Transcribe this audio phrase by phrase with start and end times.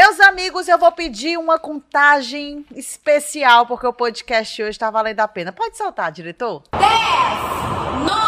[0.00, 5.26] Meus amigos, eu vou pedir uma contagem especial, porque o podcast hoje tá valendo a
[5.26, 5.50] pena.
[5.50, 6.62] Pode soltar, diretor?
[6.70, 8.27] 10, 9,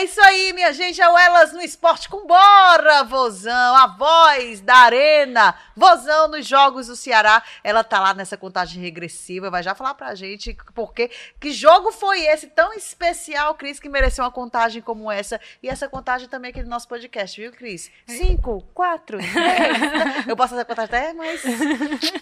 [0.00, 0.98] É isso aí, minha gente.
[0.98, 3.76] É o Elas no Esporte com Bora, Vozão.
[3.76, 5.54] A voz da Arena.
[5.76, 7.42] Vozão nos Jogos do Ceará.
[7.62, 9.50] Ela tá lá nessa contagem regressiva.
[9.50, 14.24] Vai já falar pra gente porque que jogo foi esse tão especial, Cris, que mereceu
[14.24, 15.38] uma contagem como essa.
[15.62, 17.90] E essa contagem também aqui no nosso podcast, viu, Cris?
[18.06, 20.26] Cinco, quatro, dez.
[20.26, 21.42] Eu posso fazer a contagem até mais.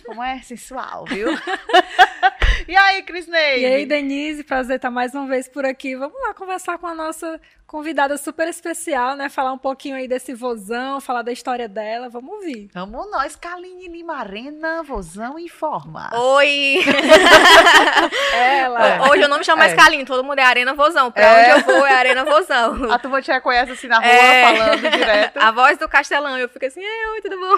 [0.04, 0.42] Como é?
[0.42, 1.28] Sensual, viu?
[2.66, 3.62] E aí, Cris Ney?
[3.62, 5.96] E aí, Denise, prazer estar mais uma vez por aqui.
[5.96, 9.28] Vamos lá conversar com a nossa convidada super especial, né?
[9.28, 12.08] Falar um pouquinho aí desse vozão, falar da história dela.
[12.08, 12.70] Vamos ouvir.
[12.72, 16.08] Vamos nós, Kaline Limarena, Vozão Informa.
[16.14, 16.78] Oi!
[18.34, 19.10] Ela.
[19.10, 19.76] Hoje eu não me chamo mais É.
[19.76, 21.12] Kaline, todo mundo é Arena Vozão.
[21.12, 21.54] Pra É.
[21.54, 22.88] onde eu vou é Arena Vozão.
[22.90, 24.42] A turma te reconhece assim na rua, É.
[24.56, 25.36] falando direto.
[25.38, 27.56] A voz do Castelão, eu fico assim, "É, oi, tudo bom?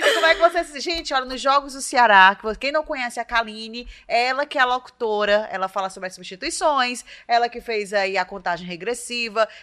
[0.00, 0.80] E como é que você se...
[0.80, 4.66] Gente, olha, nos Jogos do Ceará, quem não conhece a Kaline, ela que é a
[4.66, 8.81] locutora, ela fala sobre as substituições, ela que fez aí a contagem regressiva,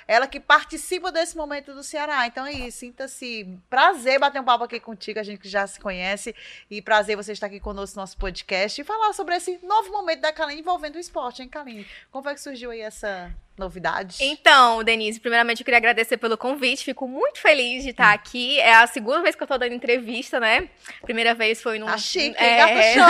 [0.08, 2.25] ela que participa desse momento do Ceará.
[2.28, 5.80] Então é isso, sinta-se prazer bater um papo aqui contigo, a gente que já se
[5.80, 6.36] conhece,
[6.70, 10.22] e prazer você estar aqui conosco no nosso podcast e falar sobre esse novo momento
[10.22, 11.86] da Kaline envolvendo o esporte, hein, Kaline?
[12.11, 14.18] Como foi que surgiu aí essa novidade?
[14.22, 16.84] Então, Denise, primeiramente eu queria agradecer pelo convite.
[16.86, 18.60] Fico muito feliz de estar aqui.
[18.60, 20.70] É a segunda vez que eu tô dando entrevista, né?
[21.02, 21.86] Primeira vez foi num.
[21.90, 23.04] Tá chique, é, Show!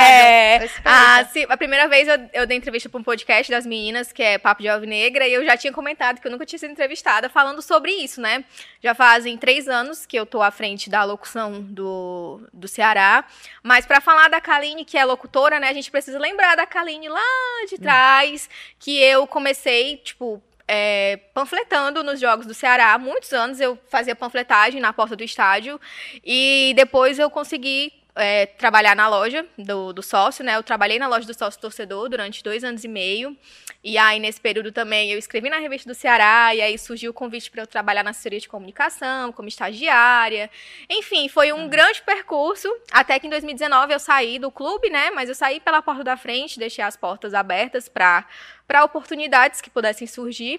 [0.00, 4.12] É, a, se- a primeira vez eu, eu dei entrevista para um podcast das meninas,
[4.12, 6.70] que é Papo de Alvinegra, e eu já tinha comentado que eu nunca tinha sido
[6.70, 8.44] entrevistada falando sobre isso, né?
[8.82, 13.24] Já fazem três anos que eu tô à frente da locução do, do Ceará.
[13.62, 15.68] Mas para falar da Kaline, que é locutora, né?
[15.68, 17.20] A gente precisa lembrar da Kaline lá
[17.68, 18.48] de trás,
[18.78, 22.94] que eu comecei, tipo, é, panfletando nos jogos do Ceará.
[22.94, 25.80] Há muitos anos eu fazia panfletagem na porta do estádio.
[26.24, 30.56] E depois eu consegui é, trabalhar na loja do, do sócio, né?
[30.56, 33.36] Eu trabalhei na loja do sócio torcedor durante dois anos e meio.
[33.84, 37.14] E aí, nesse período também, eu escrevi na revista do Ceará, e aí surgiu o
[37.14, 40.50] convite para eu trabalhar na assessoria de comunicação, como estagiária.
[40.88, 45.10] Enfim, foi um grande percurso, até que em 2019 eu saí do clube, né?
[45.10, 48.24] Mas eu saí pela porta da frente, deixei as portas abertas para
[48.66, 50.58] para oportunidades que pudessem surgir.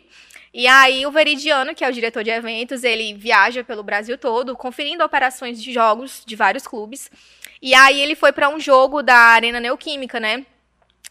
[0.54, 4.56] E aí o Veridiano, que é o diretor de eventos, ele viaja pelo Brasil todo,
[4.56, 7.10] conferindo operações de jogos de vários clubes.
[7.60, 10.46] E aí ele foi para um jogo da Arena Neoquímica, né?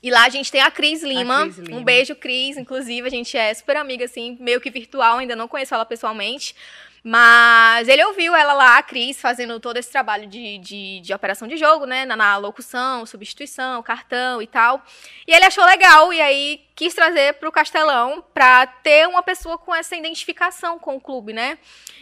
[0.05, 1.45] E lá a gente tem a Cris Lima.
[1.45, 1.81] Cris Lima.
[1.81, 2.59] Um beijo, Cris.
[2.59, 6.55] Inclusive, a gente é super amiga, assim, meio que virtual, ainda não conheço ela pessoalmente.
[7.03, 11.49] Mas ele ouviu ela lá, a Cris, fazendo todo esse trabalho de, de, de operação
[11.49, 12.05] de jogo, né?
[12.05, 14.85] Na, na locução, substituição, cartão e tal.
[15.27, 19.57] E ele achou legal, e aí quis trazer para o Castelão para ter uma pessoa
[19.57, 21.57] com essa identificação com o clube, né?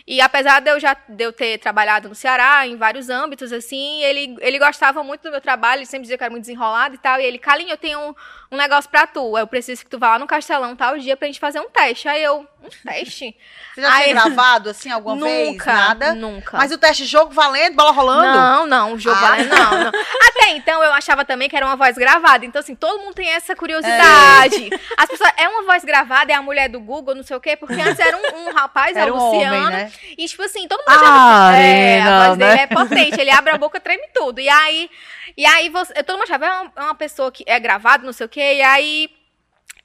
[0.07, 4.03] E apesar de eu já de eu ter trabalhado no Ceará, em vários âmbitos, assim,
[4.03, 6.99] ele, ele gostava muito do meu trabalho, ele sempre dizia que era muito desenrolado e
[6.99, 7.21] tal.
[7.21, 8.15] E ele, Calinho, eu tenho um,
[8.51, 9.39] um negócio pra tu.
[9.39, 12.09] Eu preciso que tu vá lá no Castelão tal dia pra gente fazer um teste.
[12.09, 13.37] Aí eu, um teste?
[13.75, 15.49] Você já tinha Ai, gravado assim alguma vez?
[15.53, 16.15] nunca, Nada?
[16.15, 16.57] nunca.
[16.57, 18.23] Mas o teste de jogo valendo, bola rolando?
[18.23, 19.21] Não, não, jogo Ah.
[19.21, 19.93] valendo, não, não.
[20.29, 22.45] Até então eu achava também que era uma voz gravada.
[22.45, 24.62] Então, assim, todo mundo tem essa curiosidade.
[24.97, 27.57] As pessoas, é uma voz gravada, é a mulher do Google, não sei o quê,
[27.57, 29.57] porque antes era um, um rapaz, é Era o um Luciano.
[29.67, 29.93] homem, né?
[30.17, 32.63] E, tipo assim, todo mundo achava Ah, que é, a Arena, voz dele né?
[32.63, 34.41] é potente, ele abre a boca, treme tudo.
[34.41, 34.91] E aí,
[35.37, 38.13] e aí você, todo mundo achava, é uma, é uma pessoa que é gravada, não
[38.13, 39.11] sei o quê, e aí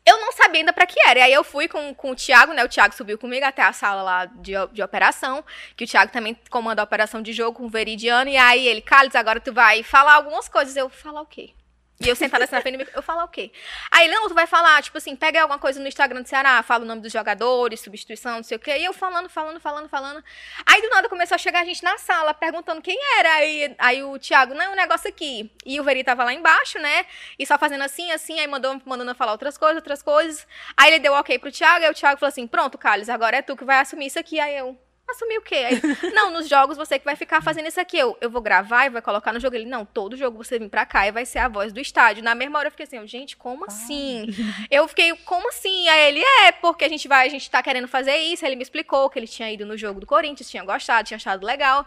[0.06, 1.20] eu não sabia ainda pra que era.
[1.20, 2.64] E aí eu fui com, com o Thiago, né?
[2.64, 5.44] O Thiago subiu comigo até a sala lá de, de operação,
[5.76, 8.30] que o Thiago também comanda a operação de jogo com o Veridiano.
[8.30, 10.78] E aí ele, Carlos, agora tu vai falar algumas coisas.
[10.78, 11.50] Eu, falar o quê?
[12.00, 13.52] E eu sentada assim na frente do micro, eu falar o quê?
[13.92, 16.84] Aí, não, tu vai falar, tipo assim, pega alguma coisa no Instagram do Ceará, fala
[16.84, 18.78] o nome dos jogadores, substituição, não sei o quê.
[18.78, 20.24] E eu falando, falando, falando, falando.
[20.64, 23.34] Aí, do nada, começou a chegar a gente na sala, perguntando quem era.
[23.34, 25.52] Aí, aí o Thiago, não, um negócio aqui.
[25.66, 27.08] E o Veri tava lá embaixo, né?
[27.38, 30.46] E só fazendo assim, assim, aí mandou, mandando falar outras coisas, outras coisas.
[30.78, 33.42] Aí ele deu ok pro Thiago, aí o Thiago falou assim, pronto, Carlos, agora é
[33.42, 34.40] tu que vai assumir isso aqui.
[34.40, 34.78] Aí eu,
[35.10, 35.56] Assumir o quê?
[35.56, 35.82] Aí,
[36.14, 37.98] não, nos jogos você que vai ficar fazendo isso aqui.
[37.98, 39.56] Eu, eu vou gravar e vai colocar no jogo.
[39.56, 42.24] Ele, não, todo jogo você vem pra cá e vai ser a voz do estádio.
[42.24, 44.28] Na mesma hora eu fiquei assim, gente, como assim?
[44.70, 45.88] Eu fiquei, como assim?
[45.88, 48.44] Aí ele, é, porque a gente vai, a gente tá querendo fazer isso.
[48.44, 51.16] Aí ele me explicou que ele tinha ido no jogo do Corinthians, tinha gostado, tinha
[51.16, 51.86] achado legal.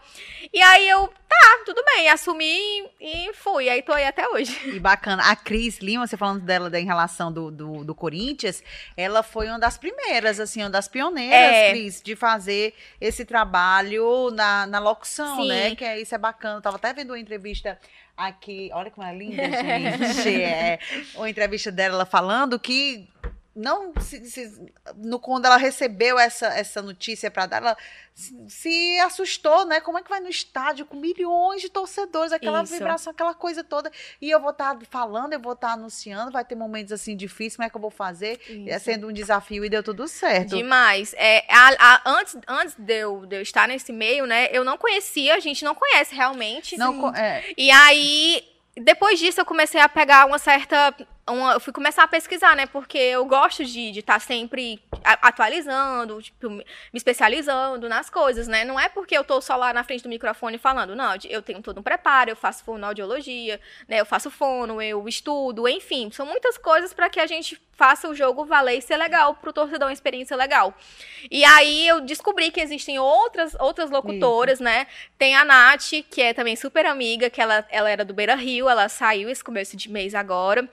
[0.53, 3.69] E aí eu, tá, tudo bem, assumi e fui.
[3.69, 4.59] Aí tô aí até hoje.
[4.69, 5.23] E bacana.
[5.25, 8.63] A Cris Lima, você falando dela em relação do, do, do Corinthians,
[8.97, 11.71] ela foi uma das primeiras, assim, uma das pioneiras, É.
[11.71, 15.49] Cris, de fazer esse trabalho na, na locução, Sim.
[15.49, 15.75] né?
[15.75, 16.59] Que é, isso é bacana.
[16.59, 17.79] Eu tava até vendo uma entrevista
[18.17, 18.71] aqui.
[18.73, 20.43] Olha como é linda, gente.
[20.43, 20.79] é,
[21.15, 23.09] uma entrevista dela ela falando que.
[23.55, 27.77] Não, se, se- no, quando ela recebeu essa, essa notícia para dar, ela
[28.15, 29.81] se, se assustou, né?
[29.81, 32.73] Como é que vai no estádio com milhões de torcedores, aquela Isso.
[32.73, 33.91] vibração, aquela coisa toda.
[34.21, 37.67] E eu vou estar falando, eu vou estar anunciando, vai ter momentos assim difíceis, como
[37.67, 38.41] é que eu vou fazer?
[38.69, 40.57] É sendo um desafio e deu tudo certo.
[40.57, 41.13] Demais.
[41.17, 44.79] É, a- a- antes antes de, eu, de eu estar nesse meio, né, eu não
[44.79, 46.77] conhecia, a gente não conhece realmente.
[46.79, 48.45] Não, co- é, E aí,
[48.77, 50.95] depois disso, eu comecei a pegar uma certa.
[51.31, 52.67] Uma- eu fui começar a pesquisar, né?
[52.67, 58.65] Porque eu gosto de estar sempre a- atualizando, tipo, me especializando nas coisas, né?
[58.65, 61.15] Não é porque eu tô só lá na frente do microfone falando, não.
[61.29, 64.01] Eu tenho todo um preparo, eu faço fonoaudiologia, né?
[64.01, 66.11] Eu faço fono, eu estudo, enfim.
[66.13, 69.55] São muitas coisas para que a gente faça o jogo valer e ser legal, pro
[69.55, 70.75] torcedor uma experiência legal.
[71.31, 74.87] E aí eu descobri que existem outras, outras locutoras, né?
[75.17, 78.69] Tem a Nath, que é também super amiga, que ela, ela era do Beira Rio,
[78.69, 80.69] ela saiu esse começo de mês agora.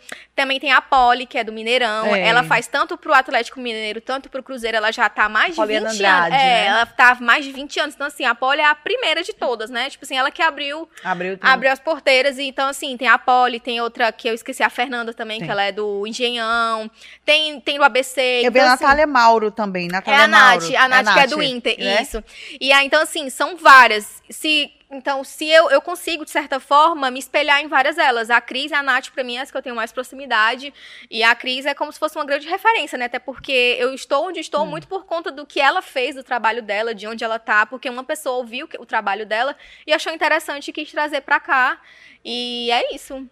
[0.48, 2.16] Também tem a Polly, que é do Mineirão.
[2.16, 2.26] É.
[2.26, 5.56] Ela faz tanto pro Atlético Mineiro, tanto pro Cruzeiro, ela já tá há mais de
[5.58, 6.40] Poliana 20 Andrade, anos.
[6.40, 6.66] É, né?
[6.68, 7.96] ela tá há mais de 20 anos.
[7.96, 9.90] Então, assim, a Polly é a primeira de todas, né?
[9.90, 11.50] Tipo assim, ela que abriu abriu tudo.
[11.50, 12.38] abriu as porteiras.
[12.38, 15.48] E, então, assim, tem a Polly, tem outra que eu esqueci, a Fernanda também, Tem.
[15.48, 16.90] que ela é do Engenhão.
[17.26, 18.22] Tem, tem do ABC.
[18.22, 19.88] Eu vi então, a assim, Natália Mauro também.
[19.88, 20.62] é Natália a Mauro.
[20.62, 22.02] Nath, a Nath que é do Nath, Inter, né?
[22.02, 22.24] isso.
[22.62, 24.24] E aí, então, assim, são várias.
[24.30, 28.30] Se, então, se eu, eu consigo, de certa forma, me espelhar em várias delas.
[28.30, 30.74] A Cris e a Nath, pra mim, é as que eu tenho mais proximidade.
[31.12, 33.06] E a Cris é como se fosse uma grande referência, né?
[33.06, 36.62] Até porque eu estou onde estou muito por conta do que ela fez, do trabalho
[36.62, 37.66] dela, de onde ela tá.
[37.66, 41.81] Porque uma pessoa ouviu o trabalho dela e achou interessante e quis trazer pra cá.
[42.24, 43.28] E é isso.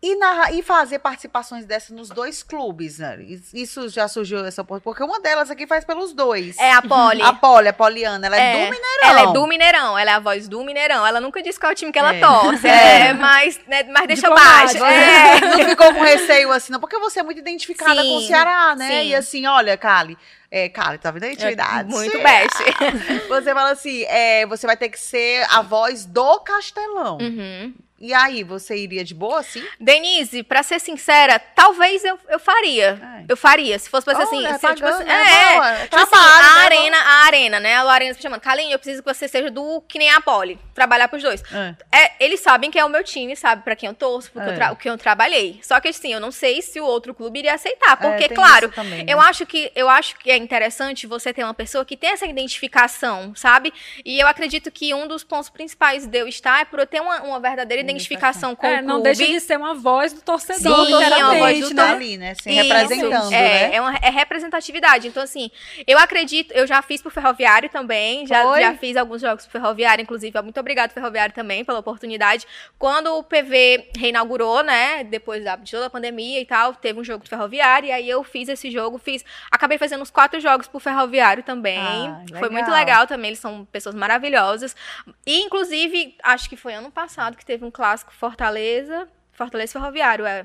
[0.00, 3.18] E, narra- e fazer participações dessas nos dois clubes, né?
[3.52, 4.62] Isso já surgiu essa.
[4.62, 6.56] Porque uma delas aqui faz pelos dois.
[6.56, 7.20] É a Polly.
[7.20, 9.02] A Poli, a Poliana, ela é, É, do Mineirão.
[9.02, 11.04] Ela é do Mineirão, ela é a voz do Mineirão.
[11.04, 12.20] Ela nunca disse qual o time que ela É.
[12.20, 12.62] torce.
[12.68, 13.08] É.
[13.08, 14.84] É, mas, né, mas deixa baixo.
[14.84, 15.40] É.
[15.58, 18.76] Não ficou com receio assim, não, porque você é muito identificada Sim, com o Ceará,
[18.76, 18.88] né?
[18.88, 19.08] sim.
[19.08, 20.16] E assim, olha, Kali.
[20.48, 21.90] É, Kali, tá vendo a intimidade?
[21.90, 22.54] Muito best.
[23.28, 27.18] Você fala assim, é, você vai ter que ser a voz do Castelão.
[27.20, 27.74] Uhum.
[28.00, 29.64] E aí, você iria de boa, assim?
[29.80, 32.98] Denise, pra ser sincera, talvez eu, eu faria.
[33.20, 33.24] É.
[33.28, 33.76] Eu faria.
[33.78, 34.36] Se fosse pra ser assim.
[34.36, 35.14] Olha, se, tá tipo assim, é, né?
[35.22, 35.82] é.
[35.82, 36.64] É Tipo assim, a né?
[36.64, 37.74] arena, a arena, né?
[37.76, 38.40] A arena se chamando.
[38.40, 40.58] Kalinho, eu preciso que você seja do que nem a Poli.
[40.74, 41.42] Trabalhar pros dois.
[41.52, 41.74] É.
[42.04, 44.68] É, eles sabem que é o meu time, sabe pra quem eu torço, porque É.
[44.68, 45.58] eu o que eu trabalhei.
[45.62, 47.96] Só que assim, eu não sei se o outro clube iria aceitar.
[47.96, 49.12] Porque, É, claro, também, né?
[49.12, 52.26] eu acho que eu acho que é interessante você ter uma pessoa que tem essa
[52.26, 53.72] identificação, sabe?
[54.04, 57.00] E eu acredito que um dos pontos principais de eu estar é por eu ter
[57.00, 59.16] uma, uma verdadeira identificação com É, o não clube.
[59.16, 61.82] deixa de ser uma voz do torcedor, Sim, é uma voz do né?
[61.82, 62.34] Ali, né?
[62.34, 63.74] Se Isso, representando, é, né?
[63.74, 65.08] É, uma, é representatividade.
[65.08, 65.50] Então, assim,
[65.86, 68.60] eu acredito, eu já fiz pro Ferroviário também, já, Foi?
[68.60, 70.40] já fiz alguns jogos pro Ferroviário, inclusive.
[70.42, 72.46] Muito obrigado, Ferroviário, também, pela oportunidade.
[72.78, 77.04] Quando o PV reinaugurou, né, depois da, de toda a pandemia e tal, teve um
[77.04, 79.24] jogo do Ferroviário, e aí eu fiz esse jogo, fiz.
[79.50, 81.78] Acabei fazendo uns quatro jogos pro Ferroviário também.
[81.78, 82.74] Ah, Foi muito legal.
[82.78, 84.74] legal também, eles são pessoas maravilhosas.
[85.26, 89.08] E, inclusive, acho que foi ano passado que teve um clássico Fortaleza.
[89.38, 90.44] Fortaleza Ferroviário, é.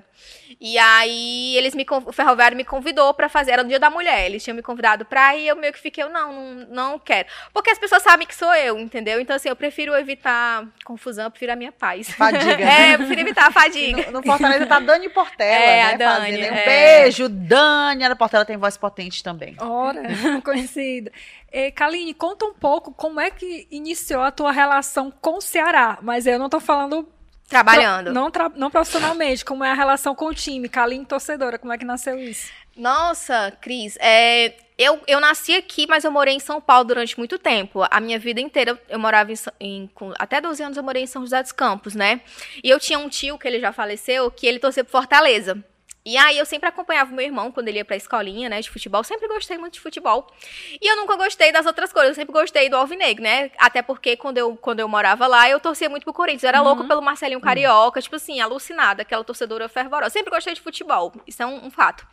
[0.61, 4.27] E aí eles me o Ferroviário me convidou pra fazer, era no Dia da Mulher,
[4.27, 7.27] eles tinham me convidado pra ir, eu meio que fiquei, eu não, não, não quero.
[7.51, 9.19] Porque as pessoas sabem que sou eu, entendeu?
[9.19, 12.11] Então assim, eu prefiro evitar confusão, eu prefiro a minha paz.
[12.11, 12.53] Fadiga.
[12.63, 14.11] é, eu prefiro evitar a fadiga.
[14.11, 15.93] No, no Fortaleza tá Dani Portela, É, né?
[15.93, 16.53] a Dani, fazendo.
[16.53, 16.65] Um é.
[16.65, 18.03] beijo, Dani.
[18.05, 19.55] A Portela tem voz potente também.
[19.57, 20.03] Ora,
[20.45, 21.11] conhecida.
[21.51, 25.97] E, Kaline, conta um pouco como é que iniciou a tua relação com o Ceará.
[26.03, 27.07] Mas eu não tô falando
[27.47, 28.05] Trabalhando.
[28.05, 31.71] Pro- não, tra- não profissionalmente, como é a relação com o time, Kaline torcedora, como
[31.73, 32.49] é que nasceu isso?
[32.75, 37.37] Nossa, Cris, é, eu, eu nasci aqui, mas eu morei em São Paulo durante muito
[37.37, 37.85] tempo.
[37.91, 41.03] A minha vida inteira eu, eu morava em, em- com- até 12 anos eu morei
[41.03, 42.21] em São José dos Campos, né?
[42.63, 45.63] E eu tinha um tio que ele já faleceu, que ele torcia por Fortaleza.
[46.05, 48.69] E aí eu sempre acompanhava o meu irmão quando ele ia pra escolinha, né, de
[48.69, 49.03] futebol.
[49.05, 50.27] Sempre gostei muito de futebol.
[50.81, 52.09] E eu nunca gostei das outras coisas.
[52.09, 53.51] Eu sempre gostei do Alvinegro, né?
[53.57, 56.43] Até porque quando eu, quando eu morava lá, eu torcia muito pro Corinthians.
[56.43, 60.09] Eu era louco pelo Marcelinho Carioca, tipo assim, alucinada, aquela torcedora fervorosa.
[60.09, 61.13] Sempre gostei de futebol.
[61.25, 62.05] Isso é um, um fato.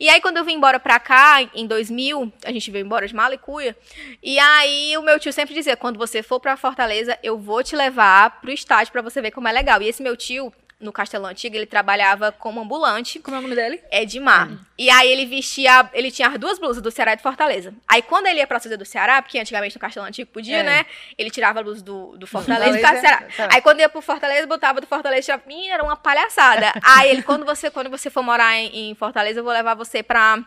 [0.00, 3.14] E aí quando eu vim embora pra cá, em 2000, a gente veio embora de
[3.14, 3.76] Malicuia.
[4.22, 7.76] E aí o meu tio sempre dizia: quando você for pra Fortaleza, eu vou te
[7.76, 9.82] levar pro estádio pra você ver como é legal.
[9.82, 10.50] E esse meu tio,
[10.84, 13.18] no Castelão Antigo, ele trabalhava como ambulante.
[13.18, 13.80] Como é o nome dele?
[13.90, 14.50] Edmar.
[14.78, 17.72] E aí ele vestia, ele tinha as duas blusas do Ceará e de Fortaleza.
[17.88, 20.62] Aí quando ele ia pra torcida do Ceará, porque antigamente no Castelão Antigo podia, É.
[20.62, 20.86] né?
[21.16, 23.30] Ele tirava a luz do, do Fortaleza e ficava do Ceará.
[23.34, 23.54] Ceará.
[23.54, 25.42] Aí quando ia pro Fortaleza, botava do Fortaleza, tirava...
[25.48, 26.72] Ih, era uma palhaçada.
[26.82, 30.02] aí ele, quando você, quando você for morar em, em Fortaleza, eu vou levar você
[30.02, 30.44] pra...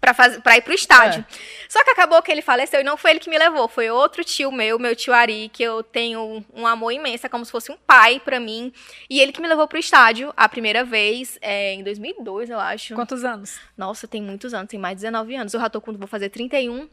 [0.00, 1.24] Pra, fazer, pra ir pro estádio.
[1.68, 4.22] Só que acabou que ele faleceu e não foi ele que me levou, foi outro
[4.24, 7.70] tio meu, meu tio Ari, que eu tenho um amor imenso, é como se fosse
[7.72, 8.72] um pai pra mim.
[9.10, 12.94] E ele que me levou pro estádio a primeira vez, é, em 2002, eu acho.
[12.94, 13.58] Quantos anos?
[13.76, 15.52] Nossa, tem muitos anos, tem mais de 19 anos.
[15.52, 16.88] Eu já tô com, vou fazer 31.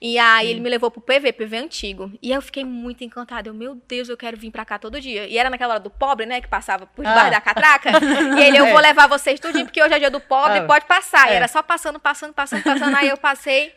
[0.00, 2.12] E aí ele me levou pro PV, PV antigo.
[2.20, 3.48] E aí eu fiquei muito encantada.
[3.48, 5.26] Eu, meu Deus, eu quero vir pra cá todo dia.
[5.28, 7.30] E era naquela hora do pobre, né, que passava por debaixo Ah.
[7.30, 7.90] da catraca.
[8.38, 8.72] e ele, eu É.
[8.72, 10.64] vou levar vocês tudinho, porque hoje é dia do pobre, Ah.
[10.66, 11.28] pode passar.
[11.28, 11.36] E É.
[11.36, 12.96] era só passando, passando, passando, passando.
[12.96, 13.72] aí eu passei.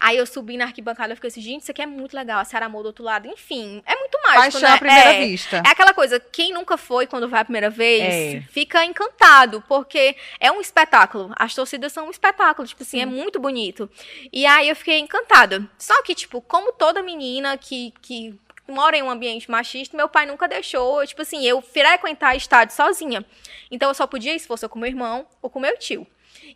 [0.00, 2.38] Aí eu subi na arquibancada e fiquei assim, gente, isso aqui é muito legal.
[2.38, 3.26] A Sarah Amor do outro lado.
[3.26, 4.74] Enfim, é muito mágico, Paixão né?
[4.74, 5.26] à primeira é.
[5.26, 5.62] vista.
[5.64, 8.40] É aquela coisa, quem nunca foi quando vai a primeira vez, É.
[8.50, 11.32] fica encantado, porque é um espetáculo.
[11.36, 13.88] As torcidas são um espetáculo, tipo assim, é muito bonito.
[14.30, 15.66] E aí eu fiquei encantada.
[15.78, 20.26] Só que, tipo, como toda menina que, que mora em um ambiente machista, meu pai
[20.26, 23.24] nunca deixou, tipo assim, eu frequentar estádio sozinha.
[23.70, 26.06] Então eu só podia ir se fosse com meu irmão ou com meu tio.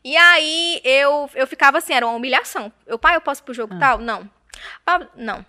[0.04, 2.73] E aí eu, eu ficava assim, era uma humilhação.
[2.87, 3.99] Eu, pai, eu posso ir pro jogo tal?
[3.99, 4.28] Não.
[4.85, 5.44] "Pá, Não.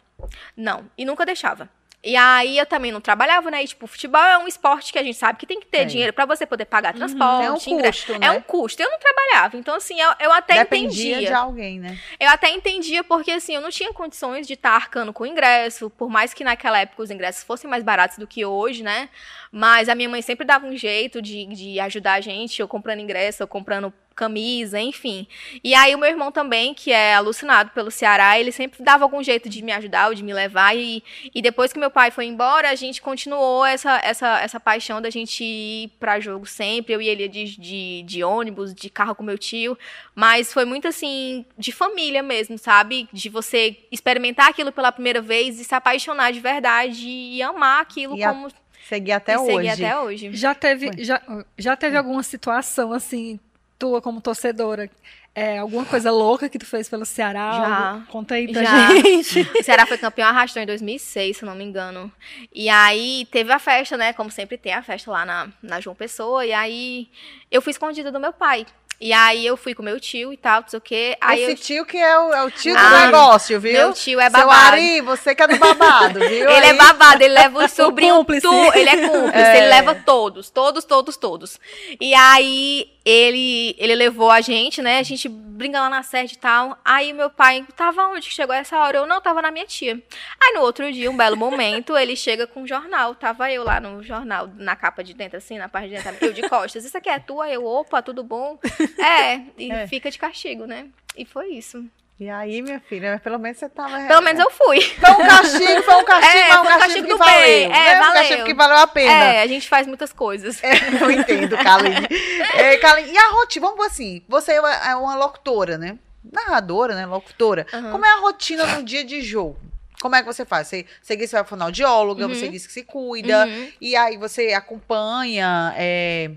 [0.55, 0.85] Não.
[0.97, 1.69] E nunca deixava.
[2.01, 3.61] E aí eu também não trabalhava, né?
[3.61, 5.85] E, tipo, futebol é um esporte que a gente sabe que tem que ter É.
[5.85, 7.45] dinheiro pra você poder pagar transporte.
[7.45, 8.05] É um ingresso.
[8.05, 8.31] custo, É né?
[8.31, 8.81] um custo.
[8.81, 9.57] Eu não trabalhava.
[9.57, 11.27] Então, assim, eu, eu até Dependia entendia.
[11.27, 11.99] de alguém, né?
[12.17, 15.89] Eu até entendia porque, assim, eu não tinha condições de estar arcando com o ingresso,
[15.89, 19.09] por mais que naquela época os ingressos fossem mais baratos do que hoje, né?
[19.51, 23.01] Mas a minha mãe sempre dava um jeito de, de ajudar a gente, eu comprando
[23.01, 25.25] ingresso, eu comprando camisa, enfim.
[25.63, 29.23] E aí o meu irmão também, que é alucinado pelo Ceará, ele sempre dava algum
[29.23, 30.75] jeito de me ajudar, ou de me levar.
[30.75, 31.01] E,
[31.33, 35.09] e depois que meu pai foi embora, a gente continuou essa, essa, essa paixão da
[35.09, 36.93] gente ir pra jogo sempre.
[36.93, 39.77] Eu e ele ia de, de, de ônibus, de carro com meu tio.
[40.13, 43.07] Mas foi muito assim, de família mesmo, sabe?
[43.13, 48.17] De você experimentar aquilo pela primeira vez e se apaixonar de verdade e amar aquilo
[48.17, 48.49] E a- como
[48.87, 49.69] Seguir até e seguir hoje.
[49.85, 50.29] até hoje.
[50.33, 51.03] Já teve, Foi.
[51.03, 51.21] já,
[51.57, 53.39] já teve alguma situação assim,
[53.79, 54.89] tua como torcedora,
[55.33, 57.51] é, alguma coisa louca que tu fez pelo Ceará?
[57.53, 57.89] Já.
[57.91, 58.87] Algo- Conta aí pra Já.
[58.91, 59.39] gente.
[59.57, 62.11] O Ceará foi campeão arrastão em 2006, se eu não me engano.
[62.53, 64.11] E aí teve a festa, né?
[64.11, 66.45] Como sempre tem a festa lá na, na João Pessoa.
[66.45, 67.07] E aí
[67.49, 68.65] eu fui escondida do meu pai.
[69.01, 71.17] E aí eu fui com meu tio e tal, não sei o quê.
[71.21, 73.71] Aí Esse eu, tio que é o, é o tio do Ah, negócio, viu?
[73.71, 74.73] meu tio é Seu babado.
[74.73, 76.27] Ari, você que é do babado, viu?
[76.49, 78.41] Ele é Aí- babado, ele leva o sobrinho cúmplice.
[78.41, 79.57] tu, ele é cúmplice, É.
[79.57, 81.59] ele leva todos, todos, todos, todos.
[81.99, 84.99] E aí ele ele levou a gente, né?
[84.99, 86.77] A gente brinca lá na sede e tal.
[86.85, 88.97] Aí meu pai tava onde que chegou essa hora?
[88.97, 89.93] Eu não tava na minha tia.
[90.41, 93.15] Aí no outro dia, um belo momento, ele chega com um jornal.
[93.15, 96.33] Tava eu lá no jornal, na capa de dentro assim, na parte de dentro, eu
[96.33, 96.83] de costas.
[96.85, 97.49] Isso aqui é tua?
[97.49, 98.59] Eu, opa, tudo bom?
[98.97, 99.87] É, e É.
[99.87, 100.87] fica de castigo, né?
[101.17, 101.83] E foi isso.
[102.19, 103.97] E aí, minha filha, pelo menos você tava.
[104.05, 104.81] Pelo menos eu fui.
[104.81, 107.41] Foi um castigo, foi um castigo, É, mas um foi um castigo, castigo que valeu.
[107.41, 107.63] bem.
[107.65, 107.95] É, né?
[107.95, 108.13] Um valeu.
[108.13, 109.23] castigo que valeu a pena.
[109.23, 110.61] É, a gente faz muitas coisas.
[110.61, 112.07] É, eu entendo, Kaline.
[112.55, 115.97] É, Kaline, E a rotina, vamos assim, você é uma- é uma locutora, né?
[116.29, 117.05] Narradora, né?
[117.05, 117.65] Locutora.
[117.73, 117.91] Aham.
[117.91, 119.57] Como é a rotina no dia de jogo?
[120.01, 120.67] Como é que você faz?
[120.67, 122.33] Você, você disse que vai para fonoaudióloga, Uhum.
[122.35, 123.71] você disse que se cuida, Uhum.
[123.79, 126.31] e aí você acompanha é,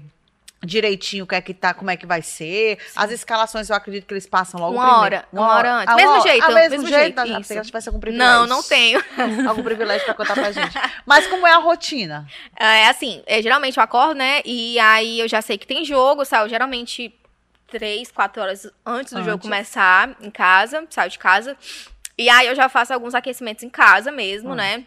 [0.64, 2.78] direitinho o que é que tá, como é que vai ser.
[2.94, 5.04] As escalações eu acredito que eles passam logo Uma primeiro.
[5.16, 5.92] hora, uma hora antes.
[5.92, 7.20] Ah, Mesmo uma- jeito, ah, mesmo, mesmo jeito.
[7.26, 7.54] jeito, isso.
[7.54, 8.32] que tivesse algum privilégio.
[8.32, 9.02] Não, não tenho.
[9.48, 10.74] Algum privilégio pra contar pra gente.
[11.04, 12.26] Mas como é a rotina?
[12.58, 14.40] É assim, é, geralmente eu acordo, né?
[14.44, 17.12] E aí eu já sei que tem jogo, saio geralmente
[17.68, 19.48] três, quatro horas antes do jogo Antes.
[19.48, 21.56] começar em casa, saio de casa.
[22.18, 24.56] E aí eu já faço alguns aquecimentos em casa mesmo, Ah.
[24.56, 24.84] né?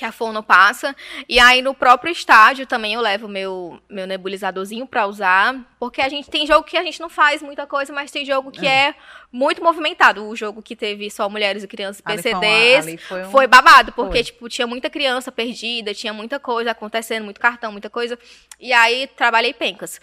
[0.00, 0.96] Que a fono passa.
[1.28, 5.54] E aí no próprio estádio também eu levo meu, meu nebulizadorzinho pra usar.
[5.78, 8.50] Porque a gente tem jogo que a gente não faz muita coisa, mas tem jogo
[8.50, 8.94] que é,
[9.30, 10.26] muito movimentado.
[10.26, 12.86] O jogo que teve só mulheres e crianças PCDs.
[12.86, 14.24] ali foi um- Foi babado, porque, Foi.
[14.24, 18.18] tipo, tinha muita criança perdida, tinha muita coisa acontecendo, muito cartão, muita coisa.
[18.58, 20.00] E aí, trabalhei pencas.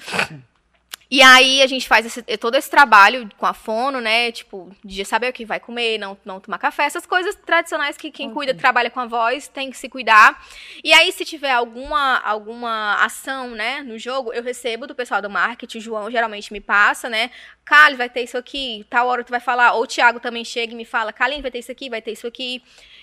[1.10, 4.30] E aí a gente faz esse- todo esse trabalho com a fono, né?
[4.32, 8.12] Tipo, de saber o que vai comer, não, não tomar café, essas coisas tradicionais que
[8.12, 10.44] quem cuida, trabalha com a voz, tem que se cuidar.
[10.84, 15.30] E aí, se tiver alguma, alguma ação, né, no jogo, eu recebo do pessoal do
[15.30, 17.32] marketing, o João geralmente me passa, né?
[17.64, 19.74] Carlos, vai ter isso aqui, tal hora tu vai falar.
[19.74, 22.12] Ou o Thiago também chega e me fala, Carlinhos, vai ter isso aqui, vai ter
[22.12, 22.62] isso aqui.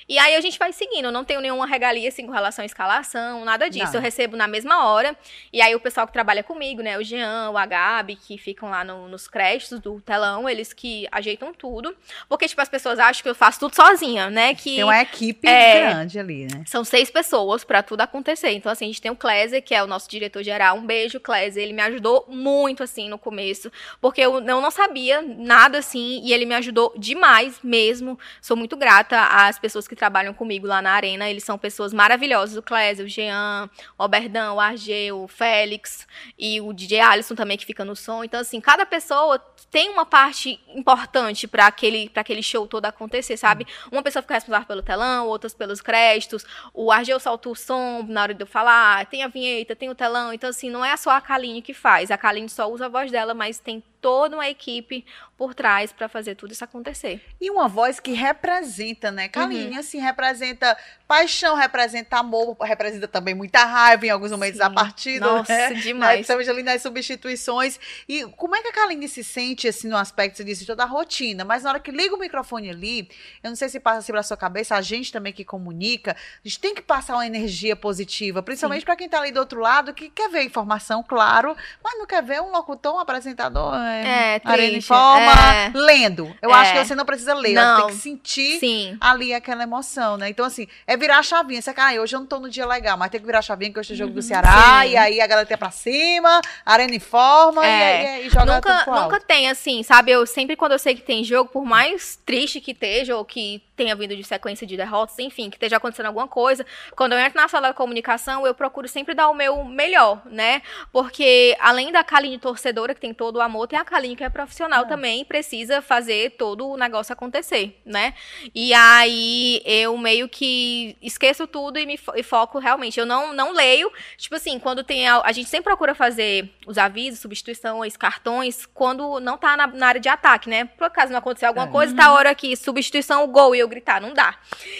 [0.08, 2.66] E aí a gente vai seguindo, eu não tenho nenhuma regalia assim com relação à
[2.66, 3.86] escalação, nada disso.
[3.86, 3.94] Não.
[3.94, 5.16] Eu recebo na mesma hora.
[5.52, 8.84] E aí o pessoal que trabalha comigo, né, o Jean, o Gabi, que ficam lá
[8.84, 11.94] no- nos créditos do telão, eles que ajeitam tudo.
[12.28, 14.54] Porque, tipo, as pessoas acham que eu faço tudo sozinha, né?
[14.54, 15.80] Que Tem uma equipe É.
[15.80, 16.64] grande ali, né?
[16.66, 18.50] são seis pessoas pra tudo acontecer.
[18.50, 20.76] Então, assim, a gente tem o Cléser, que é o nosso diretor geral.
[20.76, 21.62] Um beijo, Cléser.
[21.62, 23.70] Ele me ajudou muito, assim, no começo.
[24.00, 28.18] Porque eu, eu não sabia nada, assim, e ele me ajudou demais mesmo.
[28.42, 31.28] Sou muito grata às pessoas que trabalham comigo lá na arena.
[31.28, 32.56] Eles são pessoas maravilhosas.
[32.56, 36.06] O Cléser, o Jean, o Alberdão, o Argeu, o Félix
[36.38, 38.24] e o DJ Alisson também, que fica no som.
[38.24, 39.38] Então, assim, cada pessoa
[39.70, 43.66] tem uma parte importante pra aquele, pra aquele show todo acontecer, sabe?
[43.90, 46.44] Uma pessoa fica responsável pelo telão, outras pelos créditos.
[46.72, 49.94] O Argel solta o som na hora de eu falar, tem a vinheta, tem o
[49.94, 50.32] telão.
[50.32, 52.10] Então, assim, não é só a Kaline que faz.
[52.10, 55.02] A Kaline só usa a voz dela, mas tem toda uma equipe
[55.34, 57.24] por trás pra fazer tudo isso acontecer.
[57.40, 59.24] E uma voz que representa, né?
[59.24, 59.30] Uhum.
[59.30, 60.76] Kalinha, assim, representa
[61.08, 64.62] paixão, representa amor, representa também muita raiva em alguns momentos Sim.
[64.62, 65.24] da partida.
[65.24, 65.70] Nossa, né?
[65.70, 65.80] Né?
[65.80, 66.14] demais.
[66.16, 67.80] Principalmente ali nas substituições.
[68.06, 71.46] E como é que a Kaline se sente, assim, no aspecto, disse, toda a rotina,
[71.46, 73.08] mas na hora que liga o microfone ali,
[73.42, 76.46] eu não sei se passa assim pela sua cabeça, a gente também que comunica, a
[76.46, 79.94] gente tem que passar uma energia positiva, principalmente para quem tá ali do outro lado,
[79.94, 84.68] que quer ver informação, claro, mas não quer ver um locutor, um apresentador, É, Arena
[84.70, 84.76] triste.
[84.86, 85.70] Informa, É.
[85.74, 86.36] lendo.
[86.42, 86.54] Eu É.
[86.54, 87.76] acho que você não precisa ler, Não.
[87.76, 88.96] você tem que sentir Sim.
[89.00, 90.28] ali aquela emoção, né?
[90.28, 91.60] Então, assim, é virar a chavinha.
[91.62, 93.72] Você, ah, hoje eu não tô no dia legal, mas tem que virar a chavinha
[93.72, 94.82] que hoje é jogo do Ceará, Uhum.
[94.82, 94.88] Sim.
[94.90, 97.70] e aí a galera tem pra cima, arena informa, É.
[97.70, 100.10] e, aí- e joga tudo nunca, nunca tem, assim, sabe?
[100.12, 103.62] Eu sempre, quando eu sei que tem jogo, por mais triste que esteja, ou que
[103.76, 106.64] tenha vindo de sequência de derrotas, enfim, que esteja acontecendo alguma coisa,
[106.96, 110.62] quando eu entro na sala da comunicação, eu procuro sempre dar o meu melhor, né?
[110.92, 114.28] Porque além da Kaline torcedora, que tem todo o amor, tem a Kaline que é
[114.28, 118.14] profissional também, e precisa fazer todo o negócio acontecer, né?
[118.54, 122.98] E aí eu meio que esqueço tudo e me fo- e foco realmente.
[122.98, 123.92] Eu não, não leio.
[124.16, 125.08] Tipo assim, quando tem.
[125.08, 129.86] A, a gente sempre procura fazer os avisos, substituições, cartões, quando não tá na, na
[129.88, 130.64] área de ataque, né?
[130.64, 131.70] Por acaso não acontecer alguma É.
[131.70, 134.36] coisa, tá a hora aqui, substituição, gol, e eu gritar, não dá.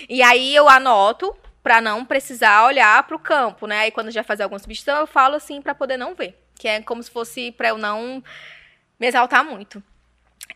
[0.08, 3.80] E aí eu anoto pra não precisar olhar pro campo, né?
[3.80, 6.38] Aí quando já fazer alguma substituição, eu falo assim pra poder não ver.
[6.58, 8.23] Que é como se fosse pra eu não
[8.98, 9.82] me exaltar muito.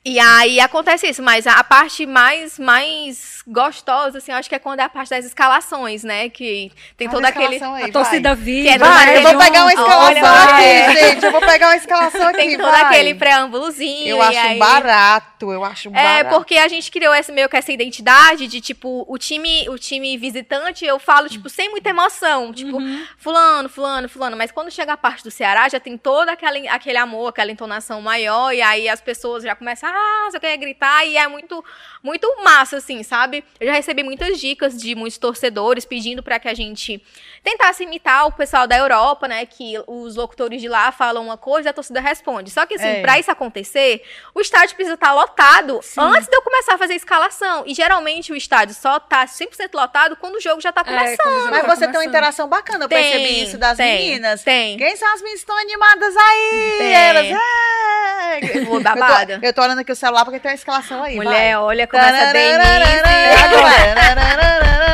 [0.04, 4.58] E aí acontece isso, mas a, parte mais, mais gostosa, assim, eu acho que é
[4.58, 6.28] quando é a parte das escalações, né?
[6.30, 7.62] Que tem todo a aquele.
[7.62, 8.70] aí, A torcida viva.
[8.70, 10.96] É Vai, eu vou pegar uma escalação Olha, aqui, vai.
[10.96, 11.24] gente.
[11.26, 12.82] Eu vou pegar uma escalação aqui, Tem todo vai.
[12.84, 14.08] aquele preâmbulozinho.
[14.08, 14.58] Eu acho aí...
[14.58, 16.36] barato, eu acho É, barato.
[16.36, 20.16] porque a gente criou esse, meio que essa identidade de, tipo, o time, o time
[20.16, 22.52] visitante, eu falo, tipo, sem muita emoção.
[22.52, 22.78] Tipo,
[23.18, 24.36] fulano, fulano, fulano.
[24.36, 28.00] Mas quando chega a parte do Ceará, já tem todo aquele, aquele amor, aquela entonação
[28.00, 28.52] maior.
[28.52, 31.04] E aí as pessoas já começam, ah, você quer gritar.
[31.06, 31.64] E é muito,
[32.02, 33.44] muito massa, assim, sabe?
[33.60, 37.02] Eu já recebi muitas dicas de muitos torcedores pedindo pra que a gente
[37.42, 39.44] tentasse imitar o pessoal da Europa, né?
[39.46, 42.50] Que os locutores de lá falam uma coisa e a torcida responde.
[42.50, 43.00] Só que, assim, É.
[43.02, 44.02] pra isso acontecer,
[44.34, 46.00] o estádio precisa estar lotado Sim.
[46.00, 47.64] antes de eu começar a fazer a escalação.
[47.66, 51.34] E geralmente o estádio só tá 100% lotado quando o jogo já tá É, começando.
[51.38, 52.08] jogo Mas tá você tem uma começando.
[52.08, 54.42] interação bacana, eu percebi isso das tem, meninas.
[54.42, 54.76] Tem.
[54.78, 56.74] Quem são as meninas que estão animadas aí?
[56.78, 56.94] Tem.
[56.94, 58.60] Elas, é.
[58.64, 59.38] Vou Eu babada.
[59.40, 61.16] tô, eu tô olhando aqui o celular porque tem uma escalação aí.
[61.16, 61.56] Mulher, vai.
[61.56, 62.58] olha, começa Denise.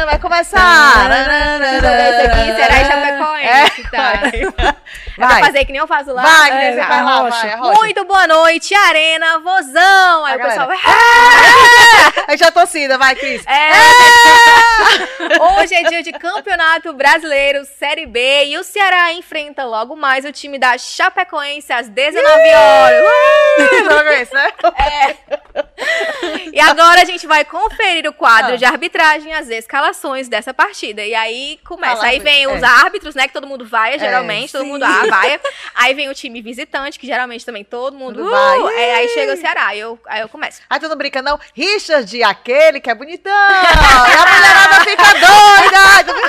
[0.05, 1.09] Vai começar.
[2.57, 4.77] Será Chapecoense, tá?
[5.15, 5.45] É pra Vai.
[5.45, 6.23] fazer que nem eu faço lá.
[6.23, 7.79] Vai, É, a vai lá, vai, a rocha.
[7.79, 10.25] Muito boa noite, Arena Vozão.
[10.25, 10.77] Aí A o pessoal vai.
[12.27, 13.45] A gente já torcida, vai, Cris.
[13.47, 13.71] É.
[15.61, 20.33] Hoje é dia de Campeonato Brasileiro Série B e o Ceará enfrenta logo mais o
[20.33, 23.05] time da Chapecoense às 19 horas.
[23.85, 24.51] Joga isso, né?
[26.53, 28.57] E agora a gente vai conferir o quadro Ah.
[28.57, 31.03] de arbitragem, as escalações dessa partida.
[31.05, 31.97] E aí começa.
[31.97, 32.49] Fala, aí vem é.
[32.49, 33.27] os árbitros, né?
[33.29, 34.53] Que todo mundo vai, geralmente.
[34.53, 34.71] todo sim.
[34.71, 35.41] mundo ah, vai.
[35.75, 38.75] Aí vem o time visitante, que geralmente também todo mundo Tudo vai.
[38.77, 39.67] É, aí chega o Ceará.
[39.69, 40.61] Aí eu, aí eu começo.
[40.69, 41.39] Aí tu não brinca, não.
[41.55, 43.33] Richard, aquele que é bonitão.
[43.33, 46.25] E a mulherada fica doida.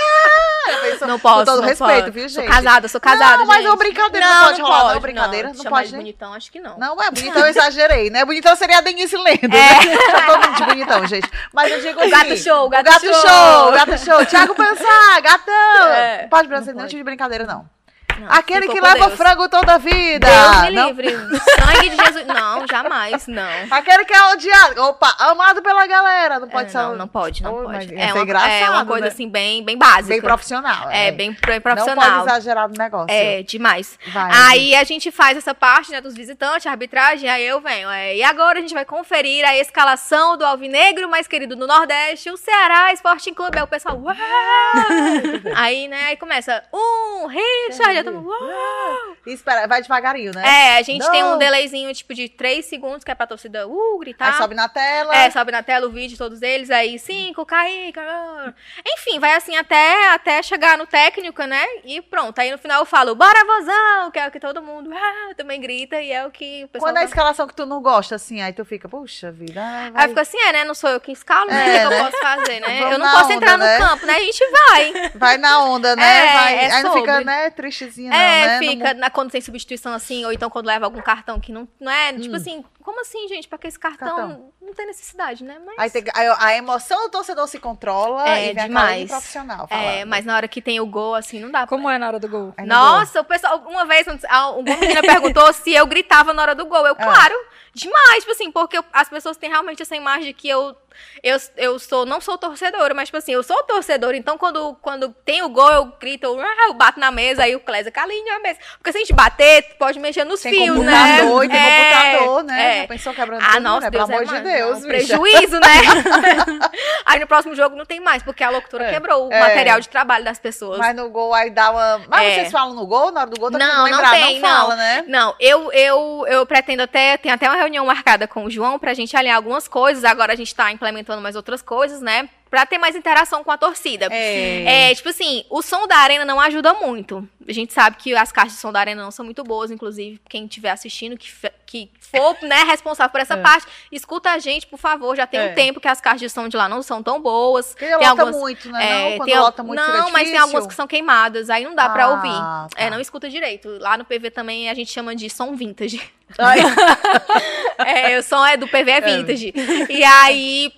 [0.68, 1.40] Ah, eu penso- Não posso.
[1.40, 2.12] Com todo não respeito, posso.
[2.12, 2.52] viu, Sou gente?
[2.52, 3.38] casada, sou casada.
[3.38, 3.68] Não, mas gente.
[3.68, 6.00] uma brincadeira não pode rolar, não, brincadeira, não chamar pode, de né?
[6.00, 6.78] bonitão, acho que não.
[6.80, 8.26] Não, é bonitão, eu exagerei, né?
[8.26, 9.48] Bonitão seria a Denise Lendo, É.
[9.48, 9.80] né?
[10.16, 11.30] Eu tô muito de bonitão, gente.
[11.54, 14.26] Mas eu digo O gato assim, show, o gato, gato show, gato show.
[14.26, 15.54] Tiago Pensar, gatão.
[15.96, 16.90] É, não pode brasileiro, não não pode.
[16.90, 17.70] tive brincadeira, não.
[18.20, 19.14] Não, Aquele que leva Deus.
[19.18, 20.28] frango toda a vida.
[20.28, 21.10] Deus me Não- livre.
[21.12, 22.26] Sangue de Jesus.
[22.28, 23.50] Não, jamais, não.
[23.72, 24.82] Aquele que é odiado.
[24.84, 26.40] Opa, amado pela galera.
[26.40, 26.78] Não pode É, ser.
[26.78, 27.96] não, não pode, não Oi, pode.
[27.96, 29.08] É ser uma, é uma coisa né?
[29.12, 30.08] assim, bem, bem básica.
[30.10, 30.90] Bem profissional.
[30.90, 31.96] É, bem, bem Não profissional.
[32.20, 33.08] pode exagerar no negócio.
[33.10, 33.98] É, demais.
[34.08, 37.90] Vai, Aí a gente faz essa parte, né, dos visitantes, a arbitragem, aí eu venho.
[37.90, 42.30] é, e agora a gente vai conferir a escalação do Alvinegro, mais querido do Nordeste,
[42.30, 43.58] o Ceará Sporting Clube.
[43.58, 44.16] Aí o pessoal, uau!
[45.56, 49.16] aí, né, aí começa, um, Richard, uau!
[49.26, 50.44] Espera, vai devagarinho, né?
[50.46, 51.38] É, a gente tem um Não.
[51.38, 54.28] delayzinho, tipo, de três segundos, que é pra torcida, uh, gritar.
[54.28, 55.16] Aí sobe na tela.
[55.16, 57.98] É, sobe na tela o vídeo, todos eles, aí cinco, Kaique.
[58.00, 58.54] ah.
[58.88, 61.66] Enfim, vai assim até, até chegar no técnico, né?
[61.84, 62.38] E pronto.
[62.40, 65.60] Aí no final eu falo, bora vozão, que é o que todo mundo ah, também
[65.60, 66.92] grita e é o que o pessoal.
[66.92, 69.60] Quando é a escalação que tu não gosta, assim, aí tu fica, puxa vida.
[69.62, 70.64] ah, vai- Aí fica assim, é, né?
[70.66, 71.78] Não sou eu que escalo, né?
[71.82, 72.00] É, O que né?
[72.02, 72.78] eu posso fazer, né?
[72.80, 73.80] Vamos eu não posso onda, entrar né?
[73.80, 74.14] no campo, né?
[74.16, 75.10] A gente vai.
[75.16, 76.04] Vai na onda, né?
[76.28, 77.26] É, Vai- é aí não fica, sobre.
[77.26, 77.50] né,
[77.96, 78.60] tristezinha, não, é, né?
[78.60, 81.68] fica Não- na- quando tem substituição assim, ou então quando leva algum cartão que não,
[81.80, 82.14] não é.
[82.14, 82.38] Tipo Hum.
[82.38, 83.48] assim, como assim, gente?
[83.48, 84.16] Pra que esse cartão?
[84.16, 84.52] Cartão.
[84.62, 85.60] Não tem necessidade, né?
[85.66, 85.76] Mas.
[85.78, 89.10] Aí tem, aí a emoção do torcedor se controla É, e vem a demais.
[89.10, 89.68] profissional.
[89.70, 90.10] É, falando.
[90.10, 91.66] mas na hora que tem o gol, assim, não dá.
[91.68, 92.54] Como é na hora do gol?
[92.58, 96.56] No Nossa, o pessoal, uma vez, a- uma menina perguntou se eu gritava na hora
[96.56, 96.86] do gol.
[96.86, 97.36] Eu, claro,
[97.74, 100.76] demais, tipo assim, porque eu- as pessoas têm realmente essa imagem de que eu,
[101.24, 105.10] eu, eu sou, não sou torcedora, mas, tipo assim, eu sou torcedora, então quando, quando
[105.26, 108.36] tem o gol, eu grito, eu, ah, eu bato na mesa, aí o Clésia, calinha
[108.36, 108.60] a mesa.
[108.78, 111.20] Porque se a gente bater, pode mexer nos Tem fios, né?
[111.20, 112.78] e tem É, computador, né?
[112.78, 112.82] é.
[112.82, 113.90] Já pensou quebrando Ah, tudo, nossa, né?
[113.92, 114.88] Deus Pelo é amor de Deus, não.
[114.88, 115.68] Prejuízo, né?
[117.06, 118.94] aí no próximo jogo não tem mais, porque a locutora É.
[118.94, 119.40] quebrou o É.
[119.40, 120.78] material de trabalho das pessoas.
[120.78, 122.02] Mas no gol aí dá uma...
[122.08, 122.36] Mas É.
[122.36, 123.12] vocês falam no gol?
[123.12, 124.78] Na hora do gol tá Não, não tem, não fala, não.
[124.78, 125.04] né?
[125.08, 127.18] Não, eu, eu, eu pretendo até.
[127.18, 130.04] Tem até uma reunião marcada com o João pra gente alinhar algumas coisas.
[130.04, 130.85] Agora a gente tá implementando
[131.22, 132.30] mais outras coisas, né?
[132.56, 134.08] Pra ter mais interação com a torcida.
[134.10, 134.92] É.
[134.92, 137.28] É, tipo assim, o som da arena não ajuda muito.
[137.46, 140.22] A gente sabe que as caixas de som da arena não são muito boas, inclusive,
[140.30, 141.30] quem estiver assistindo, que,
[141.66, 143.42] que for né, responsável por essa É.
[143.42, 145.18] parte, escuta a gente, por favor.
[145.18, 145.52] Já tem É.
[145.52, 147.72] um tempo que as caixas de som de lá não são tão boas.
[147.72, 148.86] Porque tem lota algumas- muito, né?
[148.86, 151.76] É, não, quando tem lota muito não, mas tem algumas que são queimadas, aí não
[151.76, 152.30] dá pra Ah, ouvir.
[152.30, 152.68] tá.
[152.78, 153.68] É, não escuta direito.
[153.82, 156.02] Lá no PV também a gente chama de som vintage.
[157.78, 159.54] É, o som é do PV é vintage.
[159.90, 160.72] E aí.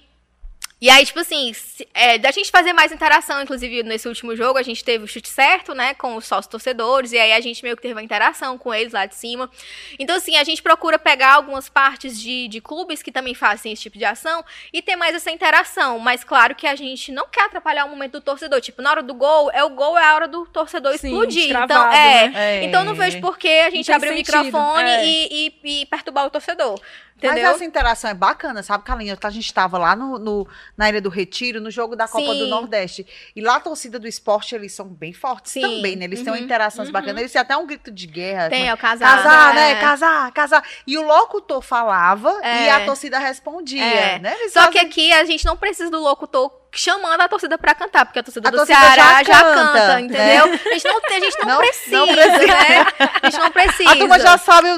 [0.79, 4.59] E aí, tipo assim, se- é, da gente fazer mais interação, inclusive nesse último jogo,
[4.59, 7.63] a gente teve o chute certo, né, com os sócios torcedores, e aí a gente
[7.63, 9.49] meio que teve uma interação com eles lá de cima.
[9.97, 13.81] Então, assim, a gente procura pegar algumas partes de, de clubes que também fazem esse
[13.81, 15.97] tipo de ação e ter mais essa interação.
[15.97, 18.61] Mas claro que a gente não quer atrapalhar o momento do torcedor.
[18.61, 21.49] Tipo, na hora do gol, é o gol, é a hora do torcedor Sim, explodir.
[21.57, 22.29] Então, é.
[22.29, 22.63] né?
[22.65, 25.05] Então, não vejo por que a gente abrir o microfone é.
[25.07, 26.79] e, e- e perturbar o torcedor.
[27.21, 27.51] Mas Entendeu?
[27.51, 29.17] essa interação é bacana, sabe, Carlinhos?
[29.23, 32.43] A gente estava lá no, no- na Ilha do Retiro, no jogo da Copa do
[32.45, 32.49] Sim.
[32.49, 33.07] Nordeste.
[33.35, 35.61] E lá a torcida do esporte, eles são bem fortes Sim.
[35.61, 36.05] também, né?
[36.05, 36.37] Eles têm Uhum.
[36.39, 36.93] interações Uhum.
[36.93, 37.17] bacanas.
[37.19, 38.49] Eles têm até um grito de guerra.
[38.49, 39.17] Tem, é o casar.
[39.23, 39.71] Casar, né?
[39.71, 39.75] é.
[39.81, 40.63] Casar, casar.
[40.85, 42.65] E o locutor falava É.
[42.65, 44.19] e a torcida respondia, É.
[44.19, 44.35] né?
[44.39, 47.73] Eles Só que fazem- aqui a gente não precisa do locutor chamando a torcida pra
[47.75, 49.99] cantar, porque a torcida A do torcida Ceará já já, canta, canta, né?
[50.01, 50.43] entendeu?
[50.45, 52.47] A gente não, a gente não, Não- precisa, não precisa.
[52.47, 52.85] né?
[53.21, 53.89] A gente não precisa.
[53.91, 54.77] A turma já sabe É, o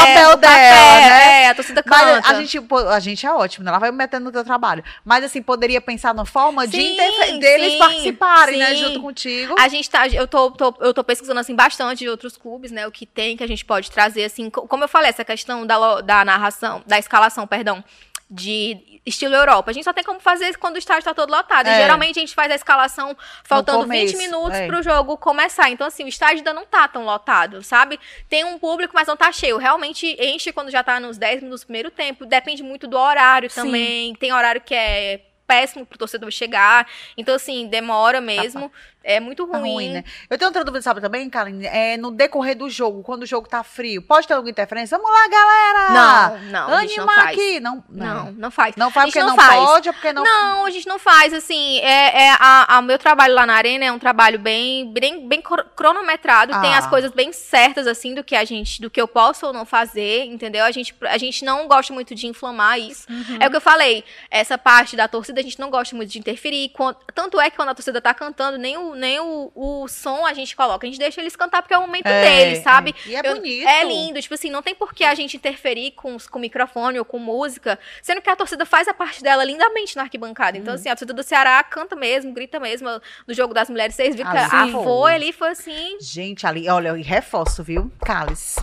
[0.00, 1.42] papel o dela, né?
[1.42, 2.28] É, a torcida Mas canta.
[2.30, 3.70] a gente, a gente é ótimo, né?
[3.70, 4.84] Ela vai me metendo no teu trabalho.
[5.04, 8.74] Mas assim, poderia pensar na forma de Sim, interfe- deles sim, participarem, né?
[8.74, 8.76] sim.
[8.84, 9.54] Junto contigo.
[9.58, 12.86] A gente tá, eu tô, tô- eu tô pesquisando assim bastante de outros clubes, né?
[12.86, 15.66] O que tem que a gente pode trazer assim, co- como eu falei, essa questão
[15.66, 17.82] da, da narração, da escalação, perdão,
[18.32, 19.70] de estilo Europa.
[19.70, 21.66] A gente só tem como fazer isso quando o estádio tá todo lotado.
[21.66, 21.72] É.
[21.72, 23.14] E geralmente a gente faz a escalação
[23.44, 24.66] faltando começo, 20 minutos é.
[24.66, 25.68] pro jogo começar.
[25.68, 28.00] Então assim, o estádio ainda não tá tão lotado, sabe?
[28.28, 29.58] Tem um público, mas não tá cheio.
[29.58, 32.24] Realmente enche quando já tá nos 10 minutos do primeiro tempo.
[32.24, 33.62] Depende muito do horário Sim.
[33.62, 34.14] também.
[34.14, 36.88] Tem horário que é péssimo pro torcedor chegar.
[37.14, 38.72] Então assim, demora mesmo.
[39.04, 39.72] É muito Tá ruim.
[39.72, 40.04] ruim, né?
[40.30, 41.66] Eu tenho outra dúvida, sabe, também, Karine?
[41.66, 44.96] É no decorrer do jogo, quando o jogo tá frio, pode ter alguma interferência?
[44.96, 45.88] Vamos lá, galera!
[45.92, 47.38] Não, não, a gente não Animar faz.
[47.38, 47.60] aqui!
[47.60, 48.76] Não, Não, não faz.
[48.76, 49.64] Não faz A gente porque não, não faz.
[49.68, 50.22] pode ou porque não...
[50.24, 53.54] Não, a gente não faz, assim, é, é a, a- o meu trabalho lá na
[53.54, 56.78] arena é um trabalho bem, bem, bem cro- cronometrado, tem Ah.
[56.78, 59.64] as coisas bem certas, assim, do que a gente, do que eu posso ou não
[59.64, 60.64] fazer, entendeu?
[60.64, 63.06] A gente, a gente não gosta muito de inflamar isso.
[63.10, 63.38] Uhum.
[63.40, 66.18] É o que eu falei, essa parte da torcida a gente não gosta muito de
[66.18, 66.72] interferir,
[67.14, 70.32] tanto é que quando a torcida tá cantando, nem o, nem o, o som a
[70.32, 72.94] gente coloca, a gente deixa eles cantar porque é o momento É, deles, sabe?
[73.06, 73.08] é.
[73.08, 73.68] E é Eu- bonito.
[73.68, 77.04] É lindo, tipo assim, não tem por que a gente interferir com, com microfone ou
[77.04, 80.56] com música, sendo que a torcida faz a parte dela lindamente na arquibancada.
[80.56, 80.62] Uhum.
[80.62, 82.88] Então, assim, a torcida do Ceará canta mesmo, grita mesmo.
[83.26, 85.98] No jogo das mulheres, vocês viram que a foi ali, foi assim.
[86.00, 87.90] Gente, ali, olha, e reforço, viu?
[88.04, 88.60] Cálice.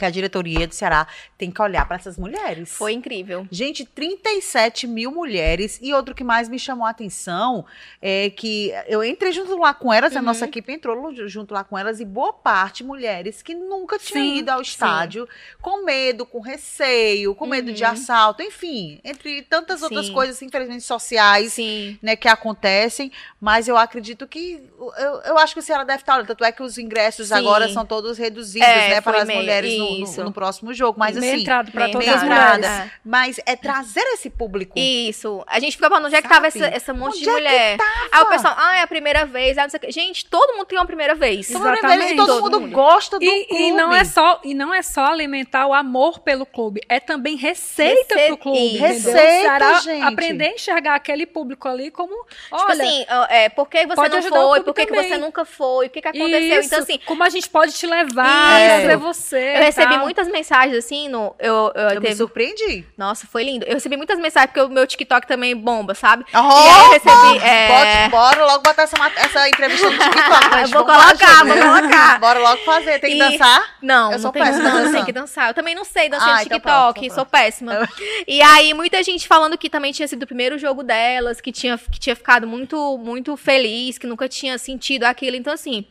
[0.00, 2.70] Que a diretoria do Ceará tem que olhar para essas mulheres.
[2.72, 3.46] Foi incrível.
[3.50, 5.78] Gente, 37 mil mulheres.
[5.82, 7.66] E outro que mais me chamou a atenção
[8.00, 10.24] é que eu entrei junto lá com elas, a Uhum.
[10.24, 14.36] nossa equipe entrou junto lá com elas, e boa parte mulheres que nunca tinham Sim,
[14.38, 15.28] ido ao estádio,
[15.60, 17.90] com medo, com receio, com medo de Uhum.
[17.90, 20.12] assalto, enfim, entre tantas outras Sim.
[20.14, 21.52] coisas, infelizmente, sociais.
[21.52, 21.98] Sim.
[22.02, 24.62] Né, que acontecem, mas eu acredito que
[24.98, 27.34] eu, eu acho que o Ceará deve estar olhando, tanto é que os ingressos Sim.
[27.34, 30.24] agora são todos reduzidos, É, né, para as mulheres no- no, isso.
[30.24, 32.56] no próximo jogo, mas Meio assim, entrado todas as entrada.
[32.56, 32.66] mulheres.
[32.66, 32.90] É.
[33.04, 34.72] mas é trazer esse público.
[34.78, 35.42] Isso.
[35.46, 37.78] A gente ficava, onde é que tava essa, essa monte Onde de é que mulher?
[38.12, 39.58] Aí o pessoal, ah, é a primeira vez.
[39.58, 39.90] ah, não sei o quê.
[39.92, 41.50] Gente, todo mundo tem uma primeira vez.
[41.50, 42.16] Então, Exatamente.
[42.16, 42.72] todo, Todo mundo mundo.
[42.72, 43.62] gosta do E, clube.
[43.64, 47.36] e não é só e não é só alimentar o amor pelo clube, é também
[47.36, 48.76] receita Rece- pro clube?
[48.78, 50.02] Receita, gente.
[50.04, 53.94] aprender a enxergar aquele público ali como, Tipo olha, assim, ó, é, por que você
[53.96, 54.60] pode não foi?
[54.62, 55.86] Por que, que você nunca foi?
[55.86, 56.60] O que, que aconteceu?
[56.60, 58.80] isso, Então, assim, como a gente pode te levar, Isso.
[58.80, 59.54] trazer você.
[59.56, 60.04] eu recebi tal.
[60.04, 61.34] muitas mensagens assim no.
[61.38, 62.86] Eu, eu, Eu me teve- surpreendi.
[62.96, 63.64] Nossa, foi lindo.
[63.66, 66.24] Eu recebi muitas mensagens porque o meu TikTok também bomba, sabe?
[66.34, 70.44] Oh, E aí eu recebi, é- bora logo botar essa, essa entrevista no TikTok.
[70.52, 70.72] Eu gente.
[70.74, 72.18] vou colocar, vou colocar.
[72.20, 72.98] Bora logo fazer.
[73.00, 73.76] Tem que E- dançar?
[73.82, 74.94] Não, Eu sou não péssima não, dançando.
[74.94, 75.48] tem que dançar.
[75.48, 77.88] Eu também não sei dançar Ah, no então TikTok, pronto, sou péssima.
[78.26, 81.78] E aí, muita gente falando que também tinha sido o primeiro jogo delas, que tinha,
[81.78, 85.36] que tinha ficado muito, muito feliz, que nunca tinha sentido aquilo.
[85.36, 85.84] Então, assim.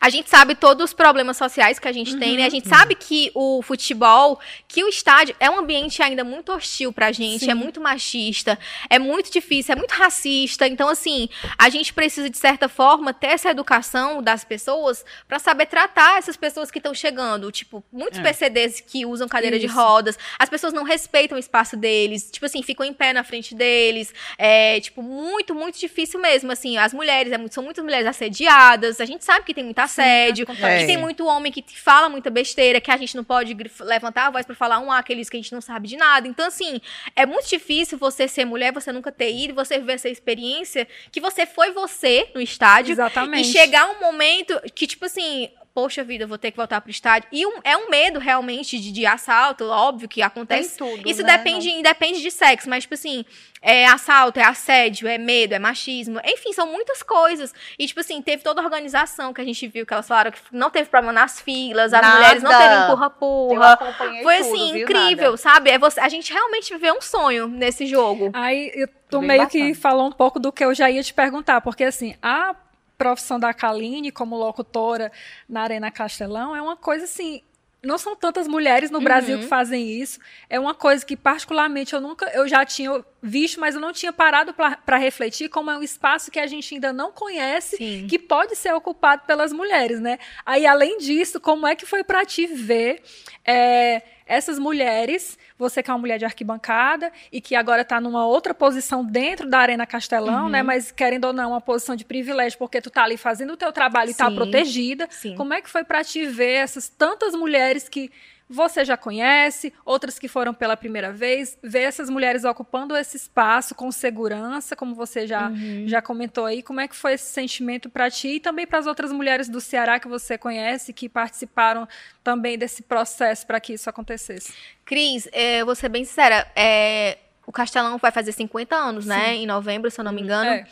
[0.00, 2.46] A gente sabe todos os problemas sociais que a gente tem, né?
[2.46, 6.92] A gente sabe que o futebol, que o estádio é um ambiente ainda muito hostil
[6.92, 7.50] pra gente, Sim.
[7.50, 10.66] é muito machista, é muito difícil, é muito racista.
[10.66, 11.28] Então, assim,
[11.58, 16.36] a gente precisa, de certa forma, ter essa educação das pessoas pra saber tratar essas
[16.36, 17.52] pessoas que estão chegando.
[17.52, 18.22] Tipo, muitos É.
[18.22, 19.74] PCDs que usam cadeira de Isso.
[19.76, 23.54] rodas, as pessoas não respeitam o espaço deles, tipo assim, ficam em pé na frente
[23.54, 24.14] deles.
[24.38, 26.50] É, tipo, muito, muito difícil mesmo.
[26.50, 29.78] Assim, as mulheres, é muito- são muitas mulheres assediadas, a gente sabe que tem muito
[29.80, 30.80] assédio, acontece.
[30.80, 34.30] que tem muito homem que fala muita besteira, que a gente não pode levantar a
[34.30, 36.28] voz pra falar um aqueles que a gente não sabe de nada.
[36.28, 36.80] Então, assim,
[37.16, 41.20] é muito difícil você ser mulher, você nunca ter ido, você viver essa experiência que
[41.20, 43.48] você foi você no estádio Exatamente.
[43.48, 46.90] e chegar um momento que, tipo assim, poxa vida, eu vou ter que voltar pro
[46.90, 47.28] estádio.
[47.30, 50.76] E um- é um medo realmente de, de assalto, óbvio que acontece.
[50.76, 51.36] Tem tudo, Isso né?
[51.38, 53.24] depende, depende de sexo, mas, tipo assim,
[53.62, 56.20] é assalto, é assédio, é medo, é machismo.
[56.24, 57.54] Enfim, são muitas coisas.
[57.78, 60.40] E, tipo assim, teve toda a organização que a gente viu, que elas falaram que
[60.50, 62.14] não teve problema nas filas, as Nada.
[62.16, 63.76] mulheres não teve empurra-purra.
[63.76, 65.36] Foi tudo, assim, incrível, Nada.
[65.36, 65.70] sabe?
[65.70, 68.30] É você, a gente realmente viveu um sonho nesse jogo.
[68.32, 69.64] Aí eu- tu Bem meio bacana.
[69.66, 72.54] que falou um pouco do que eu já ia te perguntar, porque assim, a
[72.98, 75.10] profissão da Kaline como locutora
[75.48, 77.42] na Arena Castelão é uma coisa assim.
[77.80, 79.42] Não são tantas mulheres no Brasil Uhum.
[79.42, 80.18] que fazem isso.
[80.50, 84.12] É uma coisa que, particularmente, eu nunca, eu já tinha visto, mas eu não tinha
[84.12, 88.06] parado para refletir como é um espaço que a gente ainda não conhece Sim.
[88.08, 90.18] que pode ser ocupado pelas mulheres, né?
[90.46, 93.02] Aí, além disso, como é que foi para ti ver
[93.44, 98.26] é, essas mulheres, você que é uma mulher de arquibancada e que agora está numa
[98.26, 100.50] outra posição dentro da Arena Castelão, Uhum.
[100.50, 100.62] né?
[100.62, 103.72] Mas querendo ou não, uma posição de privilégio, porque tu tá ali fazendo o teu
[103.72, 104.34] trabalho e tá Sim.
[104.36, 105.08] protegida.
[105.10, 105.34] Sim.
[105.34, 108.10] Como é que foi para ti ver essas tantas mulheres que
[108.48, 113.74] você já conhece, outras que foram pela primeira vez, ver essas mulheres ocupando esse espaço
[113.74, 115.84] com segurança, como você já, Uhum.
[115.86, 118.86] já comentou aí, como é que foi esse sentimento para ti e também para as
[118.86, 121.86] outras mulheres do Ceará que você conhece, que participaram
[122.24, 124.52] também desse processo para que isso acontecesse?
[124.84, 129.34] Cris, é, eu vou ser bem sincera, é, o Castelão vai fazer 50 anos, né?
[129.36, 130.50] Em novembro, se eu não me engano.
[130.50, 130.66] É.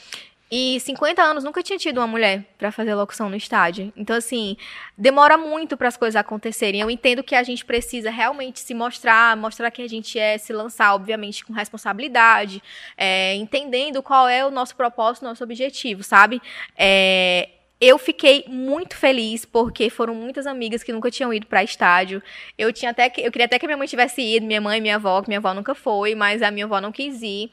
[0.50, 3.92] E 50 anos nunca tinha tido uma mulher pra fazer locução no estádio.
[3.96, 4.56] Então, assim,
[4.96, 6.80] demora muito para as coisas acontecerem.
[6.80, 10.52] Eu entendo que a gente precisa realmente se mostrar, mostrar que a gente é, se
[10.52, 12.62] lançar, obviamente, com responsabilidade,
[12.96, 16.40] é, entendendo qual é o nosso propósito, nosso objetivo, sabe?
[16.78, 17.48] É,
[17.80, 22.22] eu fiquei muito feliz porque foram muitas amigas que nunca tinham ido para estádio.
[22.56, 24.94] Eu tinha até que, eu queria até que minha mãe tivesse ido, minha mãe minha
[24.94, 27.50] avó, que minha avó nunca foi, mas a minha avó não quis ir.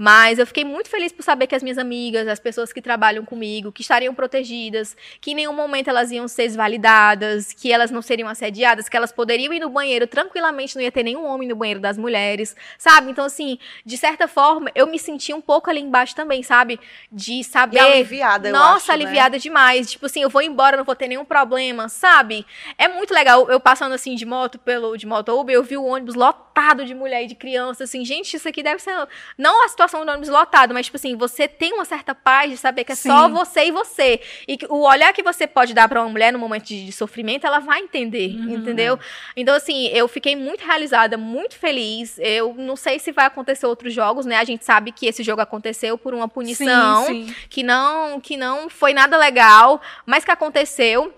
[0.00, 3.24] Mas eu fiquei muito feliz por saber que as minhas amigas, as pessoas que trabalham
[3.24, 8.00] comigo, que estariam protegidas, que em nenhum momento elas iam ser desvalidadas, que elas não
[8.00, 11.56] seriam assediadas, que elas poderiam ir no banheiro tranquilamente, não ia ter nenhum homem no
[11.56, 13.10] banheiro das mulheres, sabe?
[13.10, 16.78] Então, assim, de certa forma, eu me senti um pouco ali embaixo também, sabe?
[17.10, 17.78] De saber.
[17.78, 18.94] E aliviada, Nossa, acho, né?
[18.94, 19.90] aliviada demais.
[19.90, 22.46] Tipo assim, eu vou embora, não vou ter nenhum problema, sabe?
[22.78, 23.50] É muito legal.
[23.50, 26.94] Eu passando assim de moto pelo de moto Uber, eu vi o ônibus lotado de
[26.94, 28.94] mulher e de criança, assim, gente, isso aqui deve ser
[29.36, 32.56] não a situação do ônibus lotado, mas tipo assim, você tem uma certa paz de
[32.56, 33.32] saber que é só Sim.
[33.32, 34.20] você e você.
[34.46, 36.92] E que o olhar que você pode dar pra uma mulher no momento de, de
[36.92, 38.56] sofrimento, ela vai entender, Uhum.
[38.56, 38.98] entendeu?
[39.36, 42.18] Então assim, eu fiquei muito realizada, muito feliz.
[42.18, 44.36] Eu não sei se vai acontecer outros jogos, né?
[44.36, 47.34] A gente sabe que esse jogo aconteceu por uma punição Sim, sim.
[47.48, 51.12] que não que não foi nada legal, mas que aconteceu.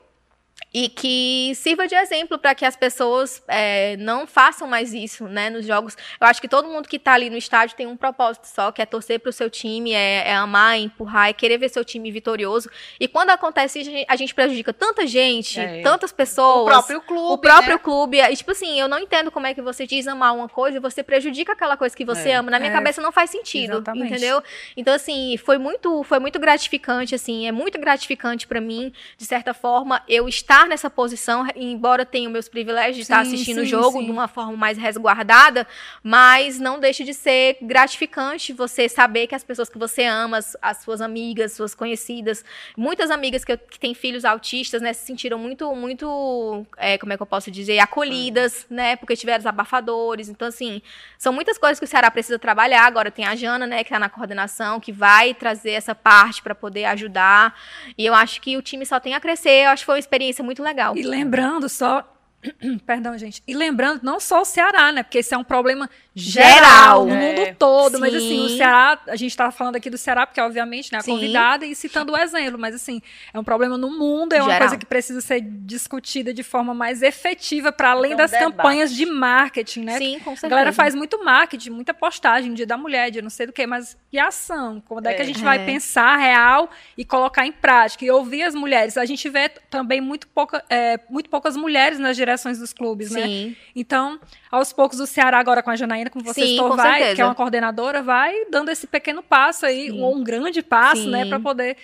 [0.72, 5.50] E que sirva de exemplo para que as pessoas é, não façam mais isso, né,
[5.50, 5.96] nos jogos.
[6.20, 8.80] Eu acho que todo mundo que está ali no estádio tem um propósito só, que
[8.80, 11.84] é torcer para o seu time, é, é, amar, é empurrar, é querer ver seu
[11.84, 12.70] time vitorioso.
[13.00, 15.82] E quando acontece isso, a gente prejudica tanta gente, É.
[15.82, 16.62] tantas pessoas.
[16.62, 17.32] O próprio clube.
[17.32, 17.78] O próprio né?
[17.82, 18.20] clube.
[18.20, 20.80] E, tipo assim, eu não entendo como é que você diz amar uma coisa e
[20.80, 22.34] você prejudica aquela coisa que você É.
[22.36, 22.50] ama.
[22.50, 22.74] Na minha É.
[22.74, 24.06] cabeça não faz sentido, Exatamente.
[24.12, 24.40] entendeu?
[24.76, 29.52] Então, assim, foi muito, foi muito gratificante, assim, é muito gratificante pra mim, de certa
[29.52, 33.66] forma, eu estar nessa posição, embora tenha meus privilégios de estar Sim, assistindo sim, o
[33.66, 34.04] jogo sim.
[34.06, 35.66] de uma forma mais resguardada,
[36.02, 40.56] mas não deixa de ser gratificante você saber que as pessoas que você ama, as,
[40.60, 42.44] as suas amigas, suas conhecidas,
[42.76, 47.12] muitas amigas que, eu- que têm filhos autistas, né, se sentiram muito, muito, é, como
[47.12, 50.28] é que eu posso dizer, acolhidas, né, porque tiveram os abafadores.
[50.28, 50.82] Então, assim,
[51.18, 52.84] são muitas coisas que o Ceará precisa trabalhar.
[52.86, 56.54] Agora tem a Jana, né, que tá na coordenação, que vai trazer essa parte para
[56.54, 57.54] poder ajudar.
[57.96, 59.64] E eu acho que o time só tem a crescer.
[59.66, 60.96] Eu acho que foi uma experiência muito legal.
[60.96, 62.16] E lembrando só.
[62.86, 63.42] Perdão, gente.
[63.46, 65.02] E lembrando, não só o Ceará, né?
[65.02, 67.04] Porque esse é um problema geral, Geral.
[67.06, 67.20] no É.
[67.20, 68.00] mundo todo.
[68.00, 68.56] Mas assim, o Sim.
[68.56, 71.12] Ceará, a gente tá falando aqui do Ceará, porque obviamente, né, a Sim.
[71.12, 73.02] convidada e citando o exemplo, mas assim,
[73.34, 74.58] é um problema no mundo, é uma Geral.
[74.60, 78.50] coisa que precisa ser discutida de forma mais efetiva, para além Então, das debate.
[78.56, 79.98] campanhas de marketing, né?
[79.98, 80.48] Sim, com A certeza.
[80.48, 83.98] galera faz muito marketing, muita postagem, dia da mulher, dia não sei do que, mas
[84.12, 84.82] e a ação?
[84.86, 85.26] Como é que a É.
[85.26, 85.64] gente vai É.
[85.64, 88.04] pensar real e colocar em prática?
[88.04, 88.96] E ouvir as mulheres.
[88.96, 93.22] A gente vê também muito, pouca, é, muito poucas mulheres nas direções dos clubes, né?
[93.22, 93.56] Sim.
[93.74, 94.18] Então,
[94.50, 97.14] aos poucos, o Ceará agora com a Janaína, como você Sim, citou, com vai, certeza.
[97.16, 100.00] que é uma coordenadora, vai dando esse pequeno passo aí, Sim.
[100.02, 101.10] ou um grande passo, Sim.
[101.10, 101.76] né, para poder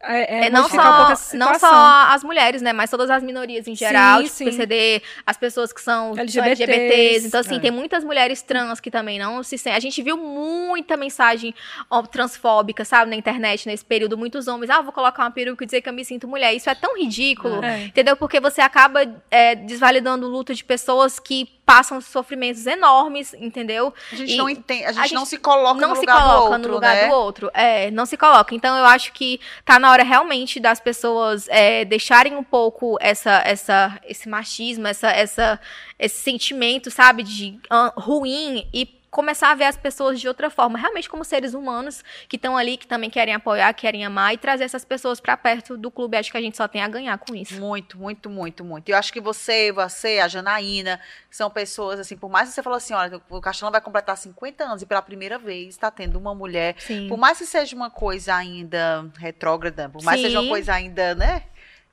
[0.00, 2.72] é, é, É, não, só, não só as mulheres, né?
[2.72, 4.44] Mas todas as minorias em geral, Sim, tipo, sim.
[4.46, 6.62] PCD, as pessoas que são LGBTs.
[6.62, 7.26] LGBTs.
[7.26, 7.58] Então, assim, É.
[7.58, 9.76] tem muitas mulheres trans que também não se sentem.
[9.76, 11.54] A gente viu muita mensagem
[11.90, 14.16] ó, transfóbica, sabe, na internet, nesse período.
[14.16, 16.54] Muitos homens, ah, vou colocar uma peruca e dizer que eu me sinto mulher.
[16.54, 17.84] Isso é tão ridículo, É.
[17.86, 18.16] entendeu?
[18.16, 23.92] Porque você acaba é, desvalidando luta de pessoas que passam sofrimentos enormes, entendeu?
[24.10, 26.00] A gente E não entende, a gente, a gente não se coloca não no se
[26.00, 27.08] lugar coloca do outro, no lugar né?
[27.08, 27.50] do outro.
[27.52, 28.54] É, não se coloca.
[28.54, 33.42] Então eu acho que tá na hora realmente das pessoas é, deixarem um pouco essa,
[33.44, 35.60] essa, esse machismo, essa, essa,
[35.98, 40.78] esse sentimento, sabe, de ah, ruim e começar a ver as pessoas de outra forma,
[40.78, 44.64] realmente como seres humanos que estão ali, que também querem apoiar, querem amar e trazer
[44.64, 46.16] essas pessoas pra perto do clube.
[46.16, 47.58] Acho que a gente só tem a ganhar com isso.
[47.60, 48.88] Muito, muito, muito, muito.
[48.88, 52.76] Eu acho que você, você, a Janaína, são pessoas, assim, por mais que você falou
[52.76, 56.34] assim, olha, o Castelão vai completar 50 anos e pela primeira vez está tendo uma
[56.34, 57.08] mulher, Sim.
[57.08, 61.14] por mais que seja uma coisa ainda retrógrada, por mais que seja uma coisa ainda,
[61.14, 61.44] né?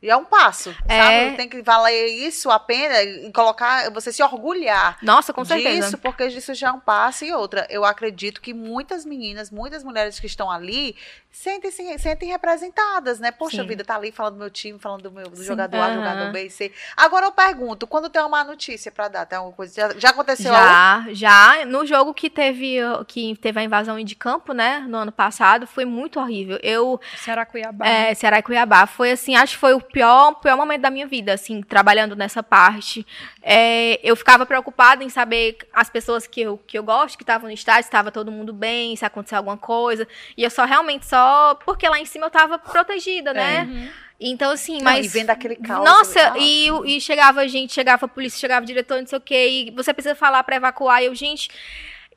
[0.01, 0.97] E é um passo, É.
[1.01, 1.37] sabe?
[1.37, 5.85] Tem que valer isso a pena e colocar, você se orgulhar Nossa, com certeza.
[5.87, 7.25] disso, porque isso já é um passo.
[7.25, 10.95] E outra, eu acredito que muitas meninas, muitas mulheres que estão ali
[11.31, 13.31] sentem, se sentem representadas, né?
[13.31, 13.67] Poxa Sim.
[13.67, 15.43] vida, tá ali falando do meu time, falando do meu do Sim.
[15.43, 16.71] jogador A, jogador B e C.
[16.95, 19.73] Agora eu pergunto, quando tem uma má notícia pra dar, tem alguma coisa?
[19.73, 20.53] Já, já aconteceu?
[20.53, 21.65] Já, já.
[21.65, 22.77] No jogo que teve,
[23.07, 26.59] que teve a invasão de campo, né, no ano passado, foi muito horrível.
[26.61, 27.87] Eu, Ceará Cuiabá.
[27.87, 31.07] é, Ceará Cuiabá, foi assim, acho que foi o pior, o pior momento da minha
[31.07, 33.05] vida, assim, trabalhando nessa parte.
[33.41, 37.47] É, eu ficava preocupada em saber as pessoas que eu, que eu gosto, que estavam
[37.47, 40.07] no estádio, se estava todo mundo bem, se aconteceu alguma coisa.
[40.35, 43.63] E eu só realmente só, porque lá em cima eu tava protegida, né?
[43.63, 43.89] Uhum.
[44.19, 45.05] Então, assim, Não, mas...
[45.05, 45.83] e vendo aquele caos.
[45.83, 49.47] Nossa, e, e chegava gente, chegava a polícia, chegava o diretor, não sei o quê,
[49.49, 51.49] e você precisa falar pra evacuar, e eu, gente.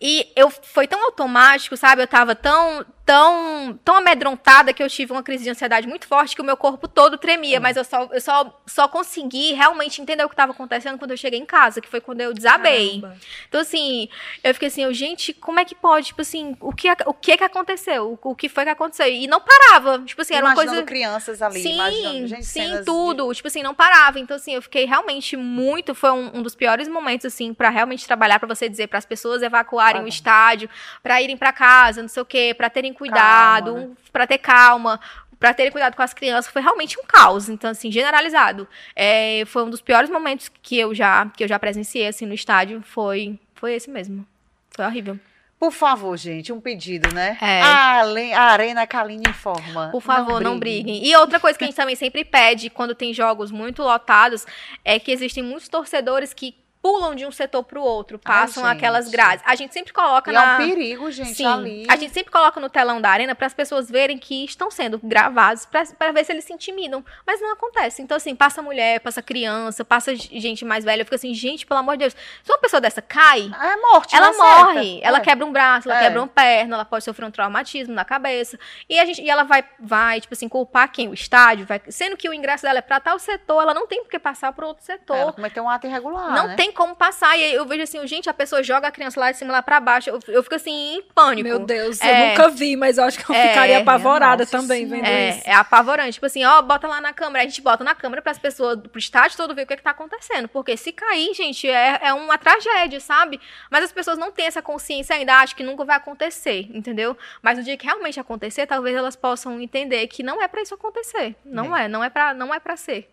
[0.01, 2.03] E eu foi tão automático, sabe?
[2.03, 6.37] Eu tava tão, tão, tão amedrontada que eu tive uma crise de ansiedade muito forte
[6.37, 10.23] que o meu corpo todo tremia, mas eu só, eu só, só consegui realmente entender
[10.25, 13.01] o que estava acontecendo quando eu cheguei em casa, que foi quando eu desabei.
[13.01, 13.19] Caramba.
[13.49, 14.11] Então, assim,
[14.45, 16.09] eu fiquei assim, eu, gente, como é que pode?
[16.09, 18.19] Tipo assim, o que, o que que aconteceu?
[18.23, 19.07] O, o que foi que aconteceu?
[19.09, 20.01] E não parava.
[20.01, 20.83] Tipo assim, era uma coisa.
[20.83, 23.33] crianças ali, imaginando, Sim, gente, sim, cenas de- tudo.
[23.33, 24.21] Tipo assim, não parava.
[24.21, 25.95] Então, assim, eu fiquei realmente muito.
[25.95, 29.07] Foi um, um dos piores momentos, assim, pra realmente trabalhar, pra você dizer, para as
[29.07, 30.69] pessoas evacuarem Ah, o estádio,
[31.03, 33.95] pra irem pra casa, não sei o quê, pra terem cuidado, Calma, né?
[34.13, 35.01] pra ter calma.
[35.39, 38.67] Pra terem cuidado com as crianças, foi realmente um caos, então, assim, generalizado.
[38.97, 42.35] É, foi um dos piores momentos que eu já, que eu já presenciei, assim, no
[42.35, 44.27] estádio, foi, foi esse mesmo.
[44.75, 45.17] Foi horrível.
[45.59, 47.37] Por favor, gente, um pedido, né?
[47.41, 47.61] É.
[47.63, 48.03] A,
[48.37, 49.89] a Arena Kaline informa.
[49.91, 51.05] Por favor, não briguem.
[51.05, 54.47] E outra coisa que a gente também sempre pede quando tem jogos muito lotados
[54.85, 59.07] é que existem muitos torcedores que pulam de um setor pro outro, Ai, passam aquelas
[59.07, 59.13] gente.
[59.13, 59.45] grades.
[59.47, 61.87] A gente sempre coloca E na é um perigo, gente, Sim, ali.
[61.89, 64.99] a gente sempre coloca no telão da arena para as pessoas verem que estão sendo
[65.03, 68.01] gravados para ver se eles se intimidam, mas não acontece.
[68.03, 71.97] Então assim, passa mulher, passa criança, passa gente mais velha, fica assim, gente, pelo amor
[71.97, 74.43] de Deus, se uma pessoa dessa cai, É morte, ela certa.
[74.65, 75.21] morre, ela É.
[75.21, 76.05] quebra um braço, ela É.
[76.05, 78.59] quebra uma perna, ela pode sofrer um traumatismo na cabeça.
[78.89, 81.09] E a gente e ela vai vai, tipo assim, culpar quem?
[81.09, 84.03] O estádio, vai, sendo que o ingresso dela é para tal setor, ela não tem
[84.03, 85.17] por que passar para outro setor.
[85.17, 86.55] Ela cometeu um ato irregular, Não né?
[86.57, 87.37] tem como passar.
[87.37, 89.63] E aí eu vejo assim, gente, a pessoa joga a criança lá de cima lá
[89.63, 90.11] pra baixo.
[90.11, 91.49] Eu, eu fico assim, em pânico.
[91.49, 92.11] Meu Deus, É.
[92.11, 95.31] eu nunca vi, mas eu acho que eu É, ficaria apavorada nossa também vendo É,
[95.31, 95.43] isso.
[95.49, 96.13] é apavorante.
[96.15, 97.45] Tipo assim, ó, bota lá na câmera.
[97.45, 99.83] A gente bota na câmera para as pessoas, pro estádio todo ver o que, que
[99.83, 100.49] tá acontecendo.
[100.49, 103.41] Porque se cair, gente, é, é uma tragédia, sabe?
[103.71, 107.17] Mas as pessoas não têm essa consciência ainda, acham que nunca vai acontecer, entendeu?
[107.43, 110.75] Mas no dia que realmente acontecer, talvez elas possam entender que não é pra isso
[110.75, 111.35] acontecer.
[111.45, 113.09] Não é, não é pra, não é pra ser.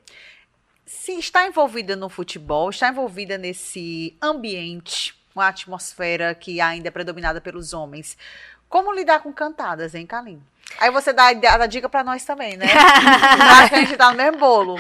[0.86, 7.41] Se está envolvida no futebol, está envolvida nesse ambiente, uma atmosfera que ainda é predominada
[7.41, 8.16] pelos homens,
[8.70, 10.41] como lidar com cantadas, hein, Kalim?
[10.78, 12.66] Aí você dá, a dica pra nós também, né?
[13.70, 14.78] Que a gente tá no mesmo bolo.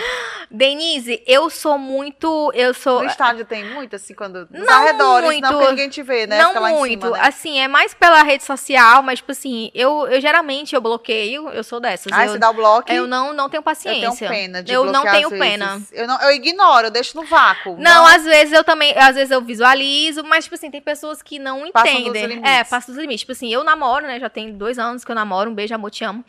[0.51, 2.51] Denise, eu sou muito.
[2.53, 3.01] Eu sou.
[3.01, 4.47] No estádio tem muito, assim, quando.
[4.51, 5.41] Nos Não arredores, muito.
[5.51, 6.37] não ninguém te vê, né?
[6.37, 7.05] Não Fica lá em muito.
[7.05, 7.23] cima, né?
[7.27, 11.63] Assim, é mais pela rede social, mas, tipo assim, eu, eu geralmente eu bloqueio, eu
[11.63, 12.11] sou dessas.
[12.11, 12.91] Aí eu, você dá o bloco.
[12.91, 14.11] eu não, não tenho Eu paciência.
[14.27, 15.81] tenho pena de Eu não tenho pena.
[15.91, 17.75] Eu, não, eu ignoro, eu deixo no vácuo.
[17.79, 21.39] Não, às vezes eu também, às vezes eu visualizo, mas, tipo assim, tem pessoas que
[21.39, 22.27] não Passam dos entendem.
[22.27, 22.51] limites.
[22.51, 23.21] É, passa dos limites.
[23.21, 24.19] Tipo assim, eu namoro, né?
[24.19, 26.23] Já tem dois anos que eu namoro, um beijo, amor, te amo.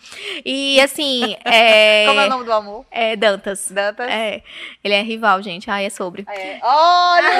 [0.44, 2.04] E assim, é.
[2.06, 2.86] Como é o nome do amor?
[2.90, 3.70] É Dantas.
[3.70, 4.08] Dantas?
[4.08, 4.42] É.
[4.82, 5.70] Ele é rival, gente.
[5.70, 6.24] Ah, é sobre.
[6.28, 6.58] É.
[6.62, 7.30] Olha!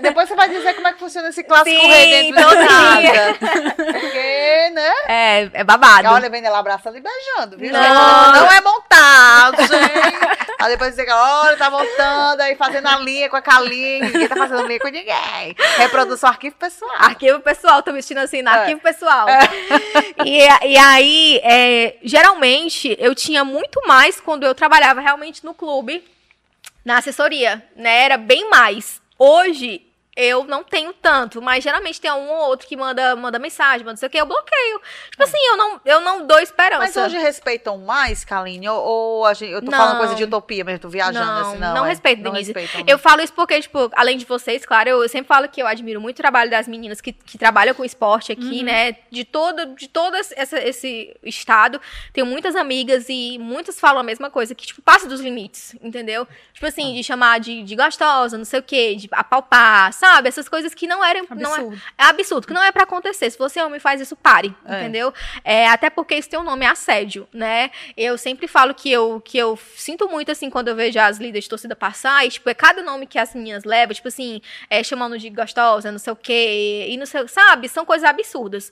[0.00, 2.68] Depois você vai dizer como é que funciona esse clássico Sim, rei dentro de todinha.
[2.68, 3.74] casa.
[3.76, 4.92] Porque, né?
[5.06, 6.08] É, é babado.
[6.08, 8.32] Olha, vem ela abraçando e beijando, viu, Não.
[8.32, 10.43] Não é montado, gente.
[10.60, 14.04] Aí depois você fica, olha, tá montando, aí fazendo a linha com a calinha.
[14.06, 15.56] Ninguém tá fazendo linha com ninguém.
[15.76, 16.92] Reprodução arquivo pessoal.
[16.98, 18.52] Arquivo pessoal, tô vestindo assim, no É.
[18.54, 19.26] arquivo pessoal.
[20.24, 20.38] E,
[20.68, 26.04] e aí, é, geralmente, eu tinha muito mais quando eu trabalhava realmente no clube,
[26.84, 28.04] na assessoria, né?
[28.04, 29.00] Era bem mais.
[29.18, 29.82] Hoje,
[30.16, 33.92] eu não tenho tanto, mas geralmente tem um ou outro que manda, manda mensagem, manda
[33.92, 34.80] não sei o que, eu bloqueio.
[35.10, 36.80] Tipo assim, eu não, eu não dou esperança.
[36.82, 38.68] Mas hoje respeitam mais, Kaline?
[38.68, 39.78] Ou, ou a gente, eu tô Não.
[39.78, 41.74] falando coisa de utopia mesmo, tô viajando Não, assim, não.
[41.74, 41.88] não é?
[41.88, 42.52] respeito, não Denise.
[42.52, 42.84] respeitam.
[42.86, 46.00] Eu falo isso porque, tipo, além de vocês, claro, eu sempre falo que eu admiro
[46.00, 48.64] muito o trabalho das meninas que, que trabalham com esporte aqui, Uhum.
[48.64, 48.96] né?
[49.10, 51.80] De todo, de todo esse, essa- esse estado.
[52.12, 56.26] Tenho muitas amigas e muitas falam a mesma coisa, que, tipo, passa dos limites, entendeu?
[56.52, 60.03] Tipo assim, de chamar de, de gostosa, não sei o quê, de apalpar, sabe?
[60.26, 61.26] Essas coisas que não eram.
[61.34, 61.82] Não é, Absurdo.
[61.98, 63.30] é absurdo, que não é pra acontecer.
[63.30, 64.80] Se você é homem faz isso, pare, É.
[64.82, 65.12] entendeu?
[65.42, 67.70] É, até porque isso tem um nome, é assédio, né?
[67.96, 71.44] Eu sempre falo que eu, que eu sinto muito, assim, quando eu vejo as líderes
[71.44, 74.40] de torcida passar, e, tipo, é cada nome que as meninas levam, tipo assim,
[74.70, 77.68] é, chamando de gostosa, não sei o quê, e não sei, sabe?
[77.68, 78.70] São coisas absurdas.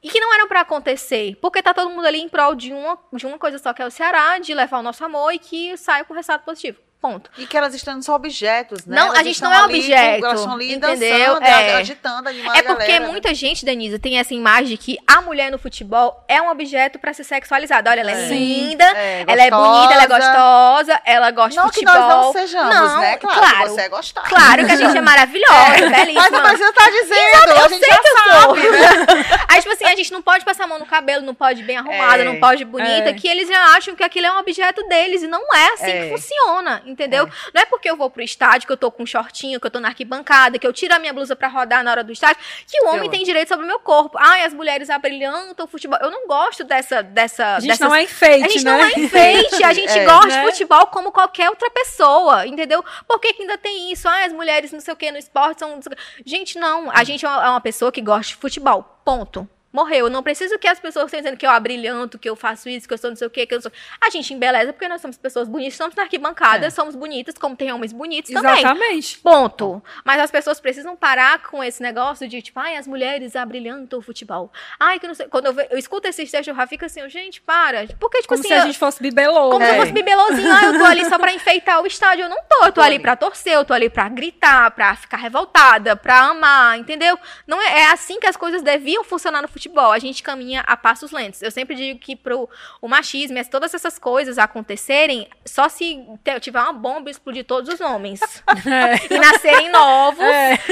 [0.00, 2.96] E que não eram pra acontecer, porque tá todo mundo ali em prol de uma,
[3.12, 5.76] de uma coisa só, que é o Ceará, de levar o nosso amor e que
[5.76, 6.78] saia com resultado positivo.
[7.00, 7.30] Ponto.
[7.38, 8.96] E que elas estão só objetos, né?
[8.96, 11.34] Não, Elas a gente não é ali, objeto, Elas estão ali entendeu?
[11.34, 11.74] dançando, É.
[11.76, 13.12] agitando, animando É porque galera, né?
[13.12, 16.98] muita gente, Denise, tem essa imagem de que a mulher no futebol é um objeto
[16.98, 17.88] pra ser sexualizada.
[17.88, 18.28] Olha, ela é, É.
[18.28, 21.00] linda, É, ela é bonita, ela é gostosa.
[21.04, 22.08] ela gosta Não de que futebol.
[22.08, 23.16] nós não sejamos, Não, né?
[23.16, 23.56] Claro, claro.
[23.62, 24.28] que você é gostosa.
[24.28, 26.30] Claro que a gente é maravilhosa, Mas belíssima.
[26.30, 28.70] não precisa estar dizendo, a gente sei já que eu sabe, sou.
[28.72, 29.24] né?
[29.48, 31.76] Aí, tipo assim, a gente não pode passar a mão no cabelo, não pode bem
[31.76, 32.24] arrumada, É.
[32.24, 33.12] não pode bonita, É.
[33.12, 35.22] que eles já acham que aquilo é um objeto deles.
[35.22, 36.02] E não é assim É.
[36.02, 37.28] que funciona, entendeu?
[37.54, 39.70] Não é porque eu vou pro estádio, que eu tô com um shortinho, que eu
[39.70, 42.42] tô na arquibancada, que eu tiro a minha blusa pra rodar na hora do estádio,
[42.66, 44.16] que o homem Eu- tem direito sobre o meu corpo.
[44.20, 45.98] Ai, as mulheres abrilhantam o futebol.
[46.00, 47.02] Eu não gosto dessa.
[47.02, 48.70] dessa A gente dessas- não é enfeite, a gente né?
[48.72, 50.04] não é enfeite, a gente É.
[50.04, 50.40] gosta Né?
[50.44, 52.84] de futebol como qualquer outra pessoa, entendeu?
[53.06, 54.08] Por que, que ainda tem isso?
[54.08, 55.78] Ah, as mulheres não sei o que no esporte são.
[56.24, 56.90] Gente, não.
[56.90, 58.82] A gente é é uma pessoa que gosta de futebol.
[59.04, 59.48] Ponto.
[59.72, 60.06] Morreu.
[60.06, 62.88] Eu não preciso que as pessoas estejam dizendo que eu abrilhanto, que eu faço isso,
[62.88, 63.70] que eu sou não sei o quê, que eu sou.
[64.00, 66.70] A gente embeleza porque nós somos pessoas bonitas, estamos na arquibancada, É.
[66.70, 68.58] somos bonitas, como tem homens bonitos também.
[68.60, 69.18] Exatamente.
[69.18, 69.82] Ponto.
[70.04, 74.02] Mas as pessoas precisam parar com esse negócio de, tipo, ai, as mulheres abrilhantam o
[74.02, 74.50] futebol.
[74.80, 75.26] Ai, que não sei.
[75.28, 77.86] Quando eu, eu escuto esses textos, eu já fico assim, gente, para.
[78.00, 78.48] Porque, tipo Como assim.
[78.48, 79.50] se a gente fosse bibelô.
[79.50, 79.66] como né?
[79.70, 82.24] se eu fosse bibelozinho, ah, eu tô ali só pra enfeitar o estádio.
[82.24, 83.02] Eu não tô, eu tô Tô ali ali.
[83.02, 87.18] pra torcer, eu tô ali pra gritar, pra ficar revoltada, pra amar, entendeu?
[87.46, 89.57] Não é, é assim que as coisas deviam funcionar no futebol,
[89.92, 91.42] a gente caminha a passos lentos.
[91.42, 92.48] Eu sempre digo que pro
[92.80, 96.04] o machismo e todas essas coisas acontecerem, só se
[96.40, 98.20] tiver uma bomba e explodir todos os homens.
[99.10, 100.24] e nascerem novos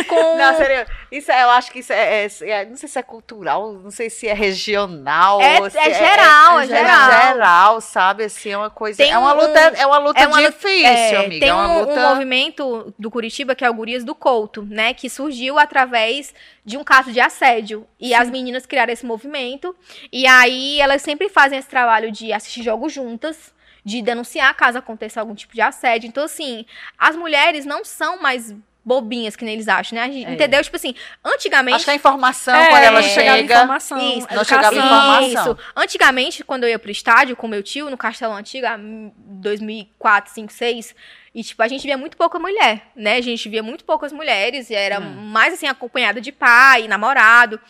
[0.08, 0.36] com...
[0.36, 3.02] Não, sério, isso é- eu acho que isso é, é- é- Não sei se é
[3.02, 5.40] cultural, não sei se é regional.
[5.40, 7.10] É- ou se é geral, é é geral.
[7.22, 8.24] geral, sabe?
[8.24, 8.96] Assim, é uma coisa.
[8.98, 11.40] Tem é uma um- luta, é uma luta é uma luta- difícil, É, amiga.
[11.40, 11.92] Tem é uma um, luta.
[11.92, 14.92] um movimento do Curitiba que é o Gurias do Couto, né?
[14.94, 16.34] Que surgiu através
[16.66, 17.86] de um caso de assédio.
[17.98, 19.74] E as meninas criaram esse movimento.
[20.12, 23.54] E aí elas sempre fazem esse trabalho de assistir jogos juntas.
[23.84, 26.08] De denunciar caso aconteça algum tipo de assédio.
[26.08, 26.66] Então, assim,
[26.98, 28.52] as mulheres não são mais
[28.86, 30.04] bobinhas que nem eles acham, né?
[30.04, 30.32] A gente- É.
[30.32, 30.62] Entendeu?
[30.62, 31.74] Tipo assim, antigamente.
[31.74, 33.38] Acho que a informação, É, quando ela chega.
[33.40, 35.26] informação, Isso, não chegava informação.
[35.52, 35.58] Isso.
[35.74, 40.52] Antigamente, quando eu ia pro estádio com meu tio, no Castelão Antigo, há 2004, 5,
[40.52, 40.94] 6,
[41.34, 43.16] e, tipo, a gente via muito pouca mulher, né?
[43.16, 45.14] A gente via muito poucas mulheres, e era Hum.
[45.30, 47.60] mais, assim, acompanhada de pai, namorado.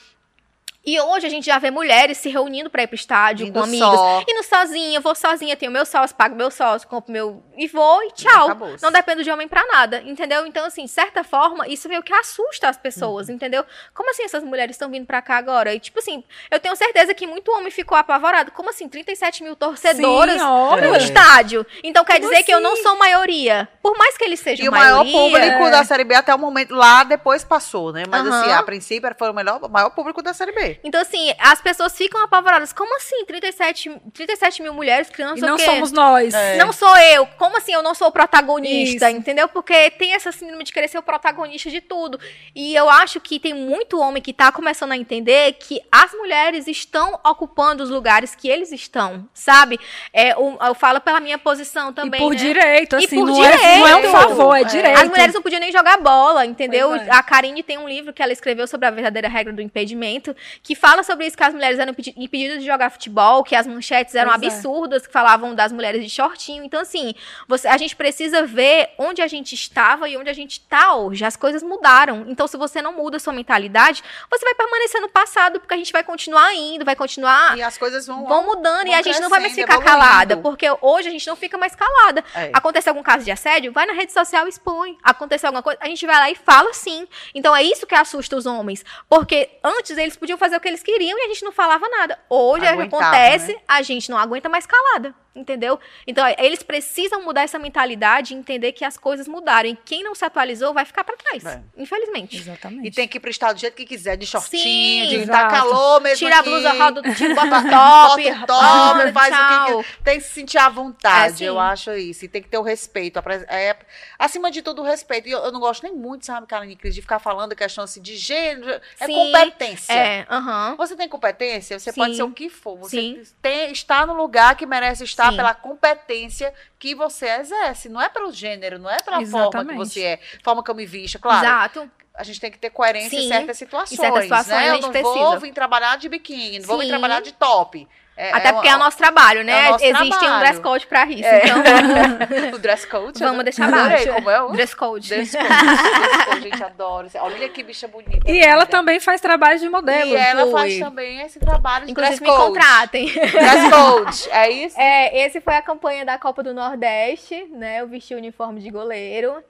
[0.87, 3.65] E hoje a gente já vê mulheres se reunindo pra ir pro estádio Indo com
[3.65, 3.89] amigas.
[3.89, 4.23] só.
[4.29, 7.43] Indo sozinha, vou sozinha, tenho meu sócio, pago meu sócio, compro meu.
[7.57, 8.51] E vou e tchau.
[8.81, 10.47] Não dependo de homem pra nada, entendeu?
[10.47, 12.83] Então, assim, de certa forma, isso meio que assusta as Uhum.
[12.83, 13.65] pessoas, entendeu?
[13.93, 15.75] Como assim essas mulheres estão vindo pra cá agora?
[15.75, 18.53] E, tipo assim, eu tenho certeza que muito homem ficou apavorado.
[18.53, 20.99] Como assim, 37 mil torcedoras no É.
[20.99, 21.67] estádio?
[21.83, 22.83] Então quer Como dizer que eu não assim?
[22.85, 23.69] sou maioria.
[23.83, 25.13] Por mais que eles sejam E o maior maioria...
[25.13, 25.71] público é.
[25.71, 28.05] da Série B até o momento lá depois passou, né?
[28.09, 30.76] Mas assim, a princípio foi o melhor, o maior público da Série B.
[30.85, 32.73] Então, assim, as pessoas ficam apavoradas.
[32.73, 35.65] Como assim, 37, 37 mil mulheres criando E não quê?
[35.65, 36.35] somos nós.
[36.35, 36.57] É.
[36.57, 37.27] Não sou eu.
[37.39, 39.09] Como assim eu não sou o protagonista?
[39.11, 39.17] Isso.
[39.19, 39.49] Entendeu?
[39.49, 42.19] Porque tem essa síndrome de querer ser o protagonista de tudo.
[42.55, 46.67] E eu acho que tem muito homem que tá começando a entender que as mulheres
[46.69, 49.79] estão ocupando os lugares que eles estão, sabe?
[50.13, 52.21] É, o- eu falo pela minha posição também.
[52.21, 52.37] e por né?
[52.37, 54.11] direito, E assim, por não, É, não é um direito.
[54.13, 54.65] favor, é É.
[54.65, 54.99] direito.
[55.01, 56.95] As mulheres não podiam nem jogar bola, entendeu?
[56.95, 57.11] É.
[57.11, 60.35] A Karine tem um livro que ela escreveu sobre a verdadeira regra do impedimento,
[60.67, 63.69] que fala sobre isso, que as mulheres eram impedi- impedidas de jogar futebol, que as
[63.69, 64.47] manchetes eram Pois é.
[64.57, 66.65] absurdas, que falavam das mulheres de shortinho.
[66.65, 67.15] Então, assim,
[67.47, 71.25] você- a gente precisa ver onde a gente estava e onde a gente está hoje.
[71.25, 72.25] As coisas mudaram.
[72.27, 75.77] Então, se você não muda a sua mentalidade, você vai permanecer no passado, porque a
[75.77, 77.57] gente vai continuar indo, vai continuar...
[77.57, 78.27] E as coisas vão.
[78.27, 79.89] Vão mudando e vão a gente não vai mais ficar evoluindo.
[80.01, 82.25] calada, porque hoje a gente não fica mais calada.
[82.35, 82.51] É.
[82.53, 83.71] Aconteceu algum caso de assédio?
[83.71, 84.99] Vai na rede social e expõe.
[85.05, 85.79] Aconteceu alguma coisa?
[85.81, 87.07] A gente vai lá e fala sim.
[87.33, 88.85] Então é isso que assusta os homens.
[89.09, 92.19] Porque antes eles podiam fazer o que eles queriam e a gente não falava nada.
[92.29, 93.61] Hoje Aguentava, acontece, né?
[93.67, 95.15] a gente não aguenta mais calada.
[95.37, 95.79] Entendeu?
[96.07, 99.69] Então, eles precisam mudar essa mentalidade e entender que as coisas mudaram.
[99.69, 101.45] E quem não se atualizou vai ficar pra trás.
[101.45, 101.63] É.
[101.77, 102.37] Infelizmente.
[102.39, 102.89] Exatamente.
[102.89, 105.47] E tem que ir pro estado do jeito que quiser, de shortinho, Sim, de tá
[105.47, 105.55] exato.
[105.55, 106.19] calor mesmo.
[106.19, 106.49] Tira a aqui.
[106.49, 109.79] blusa, roda, tira, bota top, Bota top, roda, faz tchau.
[109.81, 111.45] o que, tem que se sentir à vontade, É, sim.
[111.45, 112.25] eu acho isso.
[112.25, 113.19] E tem que ter o respeito.
[113.19, 113.77] a é,
[114.19, 115.29] acima de tudo, o respeito.
[115.29, 118.01] E eu, eu não gosto nem muito, sabe, Karine Cris, de ficar falando questão assim
[118.01, 118.81] de gênero.
[118.99, 119.93] É Sim, competência.
[119.93, 120.77] É, aham.
[120.77, 122.01] Você tem competência, você Sim.
[122.01, 122.77] pode ser o que for.
[122.79, 123.23] Você Sim.
[123.43, 125.37] tem, está no lugar que merece estar Sim.
[125.37, 127.89] pela competência que você exerce.
[127.89, 129.79] Não é pelo gênero, não é pela forma que Exatamente.
[129.79, 131.19] você é, forma que eu me visto.
[131.19, 131.91] Claro, Exato.
[132.15, 133.29] a gente tem que ter coerência em Sim.
[133.29, 133.99] certas situações.
[133.99, 134.71] Em certas situações né?
[134.71, 135.13] Eu não precisa.
[135.13, 137.89] vou vir trabalhar de biquíni, não vou vir trabalhar de top.
[138.19, 139.67] É- Até é porque uma- é o nosso trabalho, né?
[139.67, 140.39] é nosso Existe um trabalho.
[140.41, 141.25] dress code pra isso.
[141.25, 141.43] É.
[141.45, 141.59] Então,
[142.55, 143.19] o dress code.
[143.19, 143.45] vamos né?
[143.45, 144.13] deixar Adorei, baixo.
[144.15, 145.09] como é o dress code.
[145.09, 145.49] dress code.
[145.49, 147.09] dress code, gente, adoro.
[147.17, 148.31] Olha que bicha bonita.
[148.31, 150.11] E ela também faz trabalho de modelo.
[150.13, 150.53] E ela Fui.
[150.53, 152.53] faz também esse trabalho de Inclusive, dress me code.
[152.53, 153.07] contratem.
[153.13, 154.81] Dress code, é isso?
[154.81, 157.81] É, esse foi a campanha da Copa do Nordeste, né?
[157.83, 159.45] Eu vesti o uniforme de goleiro.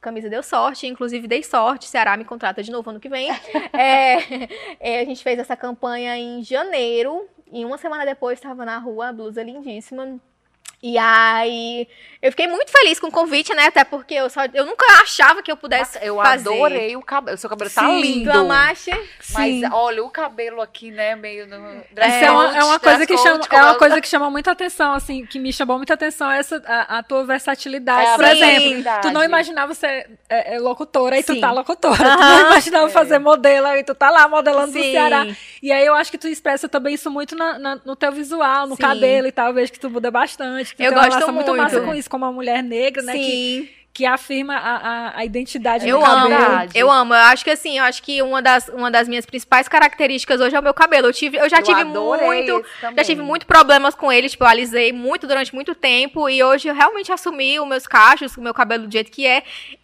[0.00, 1.86] Camisa deu sorte, inclusive dei sorte.
[1.88, 3.30] Ceará me contrata de novo ano que vem.
[3.72, 4.18] É,
[4.80, 7.24] é, a gente fez essa campanha em janeiro.
[7.52, 10.18] E uma semana depois estava na rua, a blusa lindíssima.
[10.82, 11.86] E aí,
[12.20, 13.66] eu fiquei muito feliz com o convite, né?
[13.66, 16.48] Até porque eu, só, eu nunca achava que eu pudesse Eu fazer.
[16.48, 17.36] adorei o cabelo.
[17.36, 18.32] O seu cabelo tá Sim, lindo.
[18.32, 18.90] Tu amaste?
[19.32, 19.68] Mas Sim.
[19.72, 21.56] olha, o cabelo aqui, né, meio no...
[21.78, 24.92] Isso é, uma, é uma coisa que chama, é uma coisa que chama muita atenção,
[24.92, 28.04] assim, que me chamou muita atenção essa a, a tua versatilidade.
[28.08, 31.40] É, a Por exemplo, tu não imaginava ser é, é, locutora e tu Sim.
[31.40, 31.96] tá locutora.
[31.96, 32.18] Tu Aham.
[32.40, 32.90] não imaginava É.
[32.90, 34.90] fazer modelo e tu tá lá modelando no Sim.
[34.90, 35.26] Ceará.
[35.62, 38.66] E aí eu acho que tu expressa também isso muito na- na- no teu visual,
[38.66, 38.82] no Sim.
[38.82, 39.46] cabelo e tal.
[39.46, 40.71] Eu vejo que tu muda bastante.
[40.76, 41.62] Que Eu tem uma gosto relação muito, muito.
[41.62, 43.12] massa com isso, como uma mulher negra, né?
[43.12, 43.68] Que, Sim.
[43.92, 46.26] que afirma a, a, a identidade Eu do cabelo.
[46.34, 46.78] amo, Verdade.
[46.78, 47.12] eu amo.
[47.14, 50.56] Eu acho que assim, eu acho que uma das, uma das minhas principais características hoje
[50.56, 51.08] é o meu cabelo.
[51.08, 52.64] Eu, tive, eu já Eu tive muito.
[52.96, 56.28] Já tive muito problemas com ele, tipo, eu alisei muito durante muito tempo.
[56.28, 59.42] E hoje eu realmente assumi os meus cachos, o meu cabelo do jeito que é.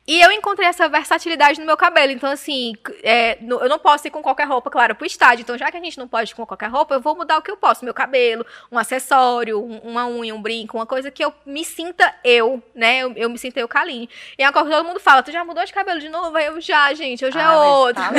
[0.08, 2.10] E eu encontrei essa versatilidade no meu cabelo.
[2.10, 5.42] Então, assim, é, eu não posso ir com qualquer roupa, claro, pro estádio.
[5.42, 7.42] Então, já que a gente não pode ir com qualquer roupa, eu vou mudar o
[7.42, 7.84] que eu posso.
[7.84, 12.14] Meu cabelo, um acessório, um- uma unha, um brinco, uma coisa que eu me sinta
[12.24, 13.00] eu, né?
[13.00, 14.08] Eu, eu me sinta eu, Kaline.
[14.38, 16.34] E é uma coisa que todo mundo fala, tu já mudou de cabelo de novo?
[16.38, 18.02] Aí eu já, gente, já é Ah, mas outro.
[18.02, 18.10] tá.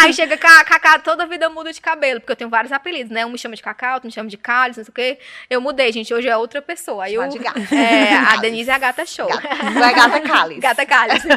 [0.02, 3.12] Aí chega Ca- Cacá, toda vida eu mudo de cabelo, porque eu tenho vários apelidos,
[3.12, 3.26] né?
[3.26, 5.18] Um me chama de Cacá, outro me chama de Cálice, não sei o quê.
[5.50, 7.04] Eu mudei, gente, hoje é outra pessoa.
[7.04, 7.60] Aí eu, de gata.
[7.74, 9.28] é, a Denise é a gata show.
[9.28, 9.48] Gata.
[9.48, 10.60] Tu é gata cálice.
[10.64, 11.33] Gata Cálice.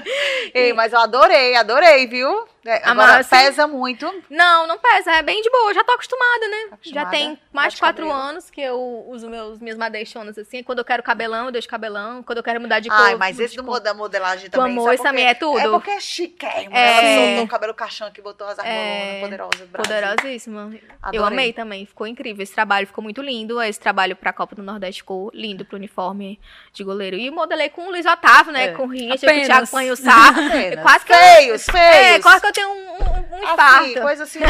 [0.54, 2.48] Ei, mas eu adorei, adorei, viu?
[2.66, 4.06] É, Ah, Agora mas, pesa muito.
[4.30, 6.58] Não, não pesa, é bem de boa, eu já tô acostumada, né?
[6.74, 7.06] Acostumada?
[7.06, 8.22] Já tem mais de quatro cabelo.
[8.22, 10.62] anos que eu uso meus, minhas madeixonas assim.
[10.64, 12.22] Quando eu quero cabelão, eu deixo cabelão.
[12.24, 12.98] Quando eu quero mudar de cor.
[13.00, 13.64] Ai, mas esse cor.
[13.66, 14.76] moda modelagem também.
[14.76, 15.60] esse por também é tudo?
[15.60, 16.76] É porque é chiquérrimo.
[16.76, 16.98] É.
[17.16, 19.20] Ela soltou o cabelo caixão que botou as armolonas É.
[19.22, 19.70] poderosas.
[19.72, 20.70] Poderosíssima.
[20.74, 21.28] Eu Adorei.
[21.28, 22.44] amei também, ficou incrível.
[22.44, 23.62] Esse trabalho ficou muito lindo.
[23.62, 26.40] Esse trabalho pra Copa do Nordeste ficou lindo pro uniforme
[26.74, 27.16] de goleiro.
[27.16, 28.66] E modelei com o Luiz Otávio, né?
[28.66, 28.68] É.
[28.74, 29.46] Com o Rinha, com o.
[29.46, 30.34] Thiago Panhussá.
[30.82, 31.78] Quase que eu- Feios, feios.
[32.08, 33.84] É, quase que eu tenho um, um, um infarto.
[33.84, 34.48] Assim, coisa assim, né?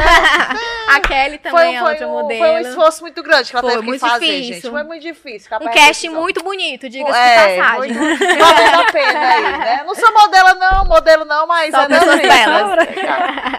[0.89, 2.39] A Kelly também foi, é foi, outra um, modelo.
[2.39, 4.53] foi um esforço muito grande que ela Foi teve que muito fazer, difícil.
[4.55, 4.69] gente.
[4.69, 5.57] Foi muito difícil.
[5.61, 7.93] Um casting muito bonito, diga-se É, de passagem.
[7.93, 9.83] muito valendo a pena aí, né?
[9.85, 12.21] Não sou modelo não, modelo não, mas Só é pessoas assim.
[12.27, 12.87] belas.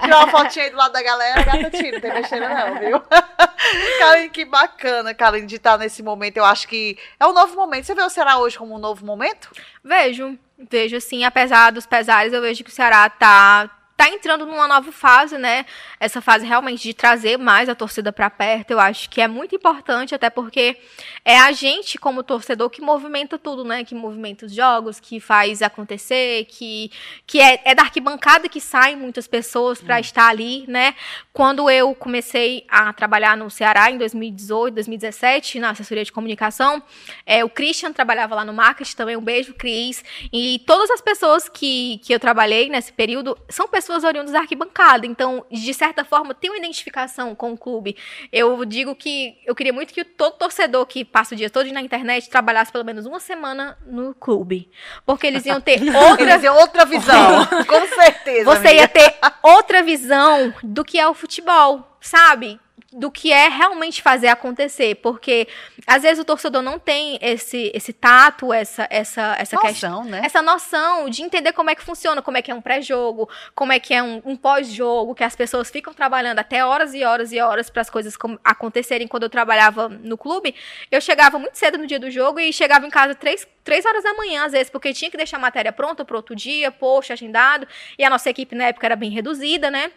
[0.02, 3.02] Tirar uma fotinha aí do lado da galera, gata tira, não tem besteira não, viu?
[3.98, 6.36] Kaline, que bacana, Kaline, de estar nesse momento.
[6.38, 7.84] Eu acho que é um novo momento.
[7.84, 9.50] Você vê o Ceará hoje como um novo momento?
[9.84, 10.38] Vejo,
[10.70, 13.68] vejo assim, apesar dos pesares, eu vejo que o Ceará tá
[13.98, 15.66] tá entrando numa nova fase, né?
[15.98, 19.56] Essa fase realmente de trazer mais a torcida para perto, eu acho que é muito
[19.56, 20.76] importante, até porque
[21.24, 23.82] é a gente como torcedor que movimenta tudo, né?
[23.82, 26.92] Que movimenta os jogos, que faz acontecer, que
[27.26, 30.94] que é, é da arquibancada que saem muitas pessoas para estar ali, né?
[31.32, 36.80] Quando eu comecei a trabalhar no Ceará em 2018, 2017, na assessoria de comunicação,
[37.26, 40.04] é, o Christian trabalhava lá no marketing também, um beijo, Cris.
[40.32, 45.06] E todas as pessoas que, que eu trabalhei nesse período são pessoas oriundas da arquibancada.
[45.06, 47.96] Então, de certa forma, tem uma identificação com o clube.
[48.32, 51.82] Eu digo que eu queria muito que todo torcedor que passa o dia todo na
[51.82, 54.70] internet trabalhasse pelo menos uma semana no clube.
[55.04, 58.44] Porque eles iam ter outra Eles têm outra visão, com certeza.
[58.44, 58.82] você amiga.
[58.82, 62.58] ia ter outra visão do que é o futebol, sabe?
[62.90, 65.46] Do que é realmente fazer acontecer, porque
[65.86, 70.22] às vezes o torcedor não tem esse esse tato, essa essa essa questão, Noção, né?
[70.24, 73.74] essa noção de entender como é que funciona, como é que é um pré-jogo, como
[73.74, 77.30] é que é um, um pós-jogo, que as pessoas ficam trabalhando até horas e horas
[77.30, 79.06] e horas para as coisas acontecerem.
[79.06, 80.54] Quando eu trabalhava no clube,
[80.90, 84.02] eu chegava muito cedo no dia do jogo e chegava em casa três, três horas
[84.02, 87.12] da manhã, às vezes, porque tinha que deixar a matéria pronta para outro dia, post
[87.12, 87.68] agendado,
[87.98, 89.92] e a nossa equipe na época era bem reduzida, né?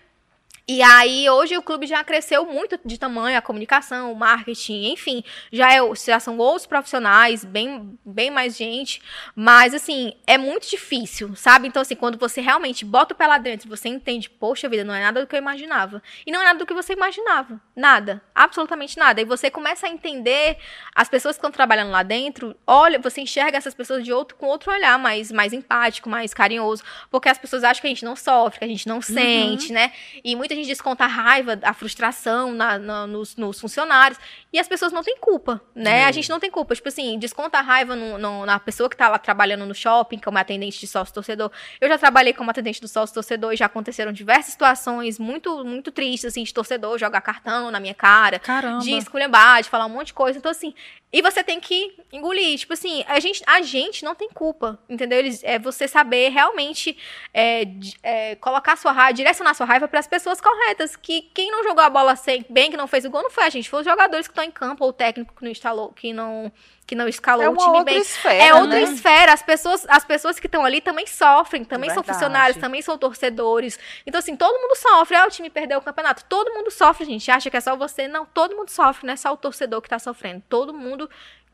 [0.68, 5.24] E aí, hoje o clube já cresceu muito de tamanho, a comunicação, o marketing, enfim,
[5.52, 9.02] já, é, já são outros profissionais, bem, bem mais gente,
[9.36, 11.68] mas assim, é muito difícil, sabe?
[11.68, 14.94] Então, assim, quando você realmente bota o pé lá dentro, você entende, poxa vida, não
[14.94, 16.02] é nada do que eu imaginava.
[16.26, 17.60] E não é nada do que você imaginava.
[17.76, 18.22] Nada.
[18.34, 19.20] Absolutamente nada.
[19.20, 20.58] E você começa a entender
[20.96, 24.46] as pessoas que estão trabalhando lá dentro, olha, você enxerga essas pessoas de outro, com
[24.46, 28.16] outro olhar, mais, mais empático, mais carinhoso, porque as pessoas acham que a gente não
[28.16, 29.92] sofre, que a gente não sente, né?
[30.24, 34.20] E muita gente desconta a raiva, a frustração na- na- nos, nos funcionários.
[34.52, 36.06] E as pessoas não têm culpa, né?
[36.06, 36.76] A gente não tem culpa.
[36.76, 40.20] Tipo assim, desconta a raiva no- no- na pessoa que tá lá trabalhando no shopping,
[40.20, 41.52] como atendente de sócio-torcedor.
[41.80, 46.26] Eu já trabalhei como atendente do sócio-torcedor e já aconteceram diversas situações muito, muito tristes,
[46.26, 48.80] assim, de torcedor jogar cartão na minha cara Caramba.
[48.84, 50.38] de esculhambar, de falar um monte de coisa.
[50.38, 50.74] Então, assim,
[51.14, 52.58] e você tem que engolir.
[52.60, 55.20] Tipo assim, a gente, a gente não tem culpa, entendeu?
[55.20, 56.98] Eles, é você saber realmente
[57.34, 57.64] é,
[58.04, 60.96] é, colocar sua raiva, direcionar sua raiva para as pessoas corretas.
[60.96, 62.16] Que quem não jogou a bola
[62.50, 63.70] bem, que não fez o gol, não foi a gente.
[63.70, 66.52] Foi os jogadores que estão em campo, ou o técnico que não instalou, que não,
[66.86, 67.98] que não escalou É o time bem.
[68.00, 68.82] esfera, É outra né?
[68.82, 69.32] esfera.
[69.34, 73.80] As pessoas, as pessoas que estão ali também sofrem, também são funcionários, também são torcedores.
[74.06, 75.16] Então, assim, todo mundo sofre.
[75.16, 76.26] Ah, o time perdeu o campeonato.
[76.26, 77.30] Todo mundo sofre, gente.
[77.32, 78.08] Acha que é só você.
[78.08, 80.44] Não, todo mundo sofre, não é só o torcedor que tá sofrendo.
[80.50, 81.10] Todo mundo.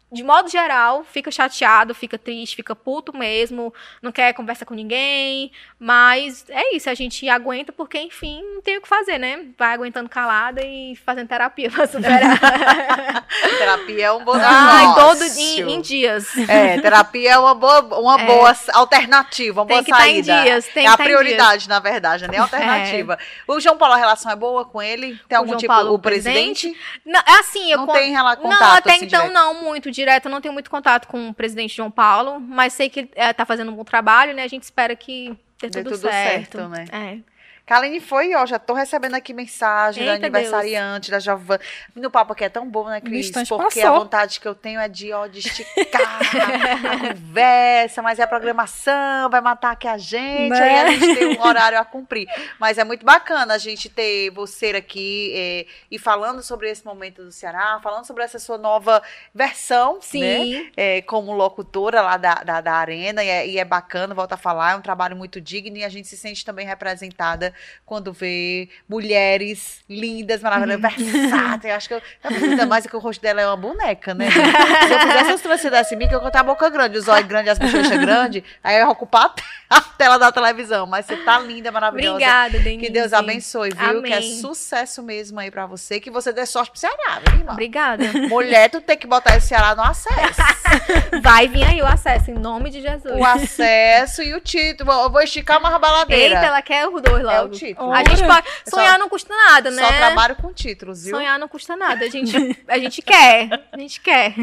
[0.09, 5.51] De modo geral, fica chateado, fica triste, fica puto mesmo, não quer conversa com ninguém,
[5.77, 9.45] mas é isso, a gente aguenta porque, enfim, não tem o que fazer, né?
[9.57, 12.39] Vai aguentando calada e fazendo terapia pra superar.
[13.57, 16.27] Terapia é um bom Ai, todo em, em dias.
[16.47, 18.25] É, terapia é uma boa, uma É.
[18.25, 20.43] boa alternativa, uma Tem boa que tá em saída.
[20.43, 23.17] dias, tem é que a tá em prioridade, na verdade, não é alternativa.
[23.47, 25.19] O João Paulo, a relação é boa com ele?
[25.27, 26.75] Tem algum tipo, Paulo, o o presidente?
[27.05, 29.33] Não, é assim, eu Não con- tem rela- contato Não, até assim, então direto?
[29.33, 32.89] não muito direto, eu não tenho muito contato com o presidente João Paulo, mas sei
[32.89, 34.43] que ele é, tá fazendo um bom trabalho, né?
[34.43, 36.57] A gente espera que dê Dê tudo, tudo certo.
[36.57, 36.85] certo, né?
[36.91, 37.36] É.
[37.67, 41.59] Kaline foi, ó, já tô recebendo aqui mensagem da Eita, aniversariante, da Giovana.
[41.93, 43.29] No papo aqui é tão bom, né, Cris?
[43.29, 43.85] Porque passou.
[43.85, 48.27] a vontade que eu tenho é de, ó, de esticar a conversa, mas é a
[48.27, 50.61] programação, vai matar aqui a gente, Né?
[50.61, 52.25] aí a gente tem um horário a cumprir.
[52.57, 57.21] Mas é muito bacana a gente ter você aqui é, e falando sobre esse momento
[57.21, 59.03] do Ceará, falando sobre essa sua nova
[59.35, 59.99] versão, né?
[60.03, 60.71] Sim.
[60.77, 64.37] é, como locutora lá da, da, da Arena, e é, e é bacana, volta a
[64.37, 68.69] falar, é um trabalho muito digno e a gente se sente também representada quando vê
[68.87, 71.65] mulheres lindas, maravilhosas, versáteis.
[71.71, 74.29] Eu Acho que eu, ainda mais que o rosto dela é uma boneca, né?
[74.31, 77.51] Se eu fizesse uma sobrancelha assim, que eu contar a boca grande, os olhos grandes,
[77.51, 80.85] as bochechas grandes, aí eu ia ocupar a te- a tela da televisão.
[80.87, 82.13] Mas você tá linda, maravilhosa.
[82.15, 82.85] Obrigada, Denise.
[82.85, 84.01] Que Deus abençoe, viu?
[84.03, 84.35] Que é Amém.
[84.41, 85.99] sucesso mesmo aí pra você.
[85.99, 87.53] Que você dê sorte pro Ceará, viu, irmão?
[87.53, 88.03] Obrigada.
[88.29, 90.41] Mulher, tu tem que botar esse Ceará no acesso.
[91.21, 93.15] Vai vir aí o acesso, em nome de Jesus.
[93.19, 94.91] o acesso e o título.
[94.91, 96.35] Eu vou esticar uma baladeira.
[96.35, 97.46] Eita, ela quer os dois logo.
[97.46, 97.91] É o título.
[97.91, 98.47] A gente pode.
[98.69, 99.81] Sonhar não custa nada, né?
[99.81, 101.15] Só trabalho com títulos, viu?
[101.15, 102.05] Sonhar não custa nada.
[102.05, 102.31] A gente,
[102.67, 103.49] a gente quer.
[103.71, 104.33] A gente quer.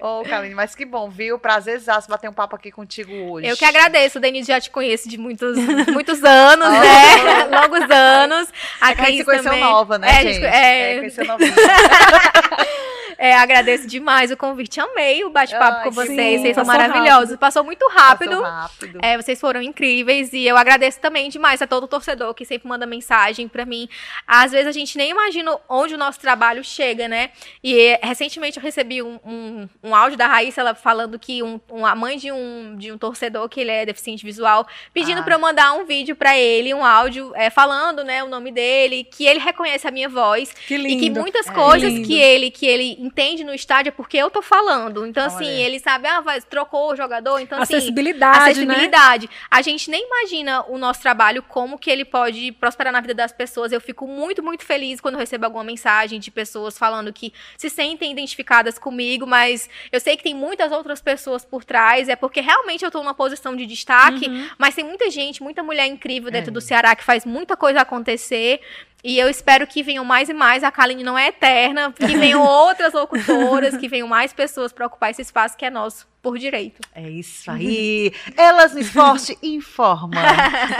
[0.00, 1.38] Ô, Kaline, mas que bom, viu?
[1.38, 3.46] Prazerzaço bater um papo aqui contigo hoje.
[3.46, 4.18] Eu que agradeço.
[4.20, 5.56] Denise já te conheço de muitos,
[5.92, 6.80] muitos anos, Ah.
[6.80, 7.44] né?
[7.60, 8.48] Longos anos.
[8.80, 9.60] A É a Cris se conheceu também.
[9.64, 10.34] nova, né, É, gente?
[10.34, 11.54] gente- é, conheceu novinha.
[13.18, 14.80] é, agradeço demais o convite.
[14.80, 16.36] Amei o bate-papo com vocês.
[16.38, 16.42] bom.
[16.42, 17.36] Vocês são maravilhosos.
[17.36, 18.30] Passou muito rápido.
[18.40, 18.98] Passou rápido.
[19.02, 22.86] É, vocês foram incríveis e eu agradeço também demais a todo torcedor que sempre manda
[22.86, 23.88] mensagem pra mim.
[24.26, 27.30] Às vezes a gente nem imagina onde o nosso trabalho chega, né?
[27.62, 31.60] E eh, recentemente eu recebi um, um, um áudio da Raíssa ela falando que um,
[31.70, 35.22] um- a mãe de um, de um torcedor que ele é deficiente visual pedindo Ah.
[35.22, 39.04] pra eu mandar um vídeo pra ele, um áudio eh, falando, né, o nome dele,
[39.04, 41.00] que ele reconhece a minha voz Que e lindo.
[41.02, 41.52] que muitas É.
[41.52, 42.06] coisas Lindo.
[42.06, 45.06] que ele que ele entende no estádio é porque eu tô falando.
[45.06, 45.60] Então assim, Olha.
[45.66, 48.44] ele sabe, ah, vai, trocou o jogador, então assim, Acessibilidade, né?
[48.50, 49.30] acessibilidade.
[49.50, 53.32] A gente nem imagina o nosso trabalho, como que ele pode prosperar na vida das
[53.32, 53.72] pessoas.
[53.72, 58.10] Eu fico muito, muito feliz quando recebo alguma mensagem de pessoas falando que se sentem
[58.12, 62.08] identificadas comigo, mas eu sei que tem muitas outras pessoas por trás.
[62.08, 64.48] É porque realmente eu tô numa posição de destaque, Uhum.
[64.58, 66.52] mas tem muita gente, muita mulher incrível dentro É.
[66.52, 68.60] do Ceará que faz muita coisa acontecer.
[69.04, 70.64] E eu espero que venham mais e mais.
[70.64, 71.92] A Kaline não é eterna.
[71.92, 76.13] Que venham outras locutoras, que venham mais pessoas para ocupar esse espaço que é nosso
[76.24, 76.80] por direito.
[76.94, 78.10] É isso aí.
[78.34, 80.10] Elas no esporte informam.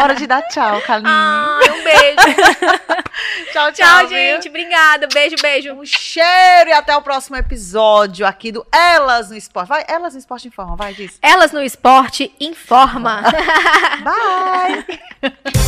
[0.01, 1.07] Hora de dar tchau, Kaline.
[1.09, 2.37] Ah, um beijo.
[3.53, 4.09] tchau, tchau, Tchau, viu?
[4.09, 4.49] gente.
[4.49, 5.07] Obrigada.
[5.13, 5.73] Beijo, beijo.
[5.75, 9.69] Um cheiro e até o próximo episódio aqui do Elas no Esporte.
[9.69, 11.19] Vai, Elas no Esporte Informa, vai, diz.
[11.21, 13.23] Elas no esporte informa.
[14.03, 14.85] Bye!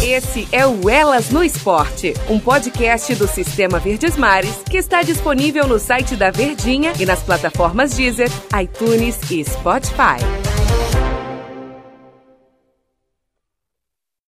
[0.03, 5.67] Esse é o Elas no Esporte, um podcast do Sistema Verdes Mares que está disponível
[5.67, 10.66] no site da Verdinha e nas plataformas Deezer, iTunes e Spotify.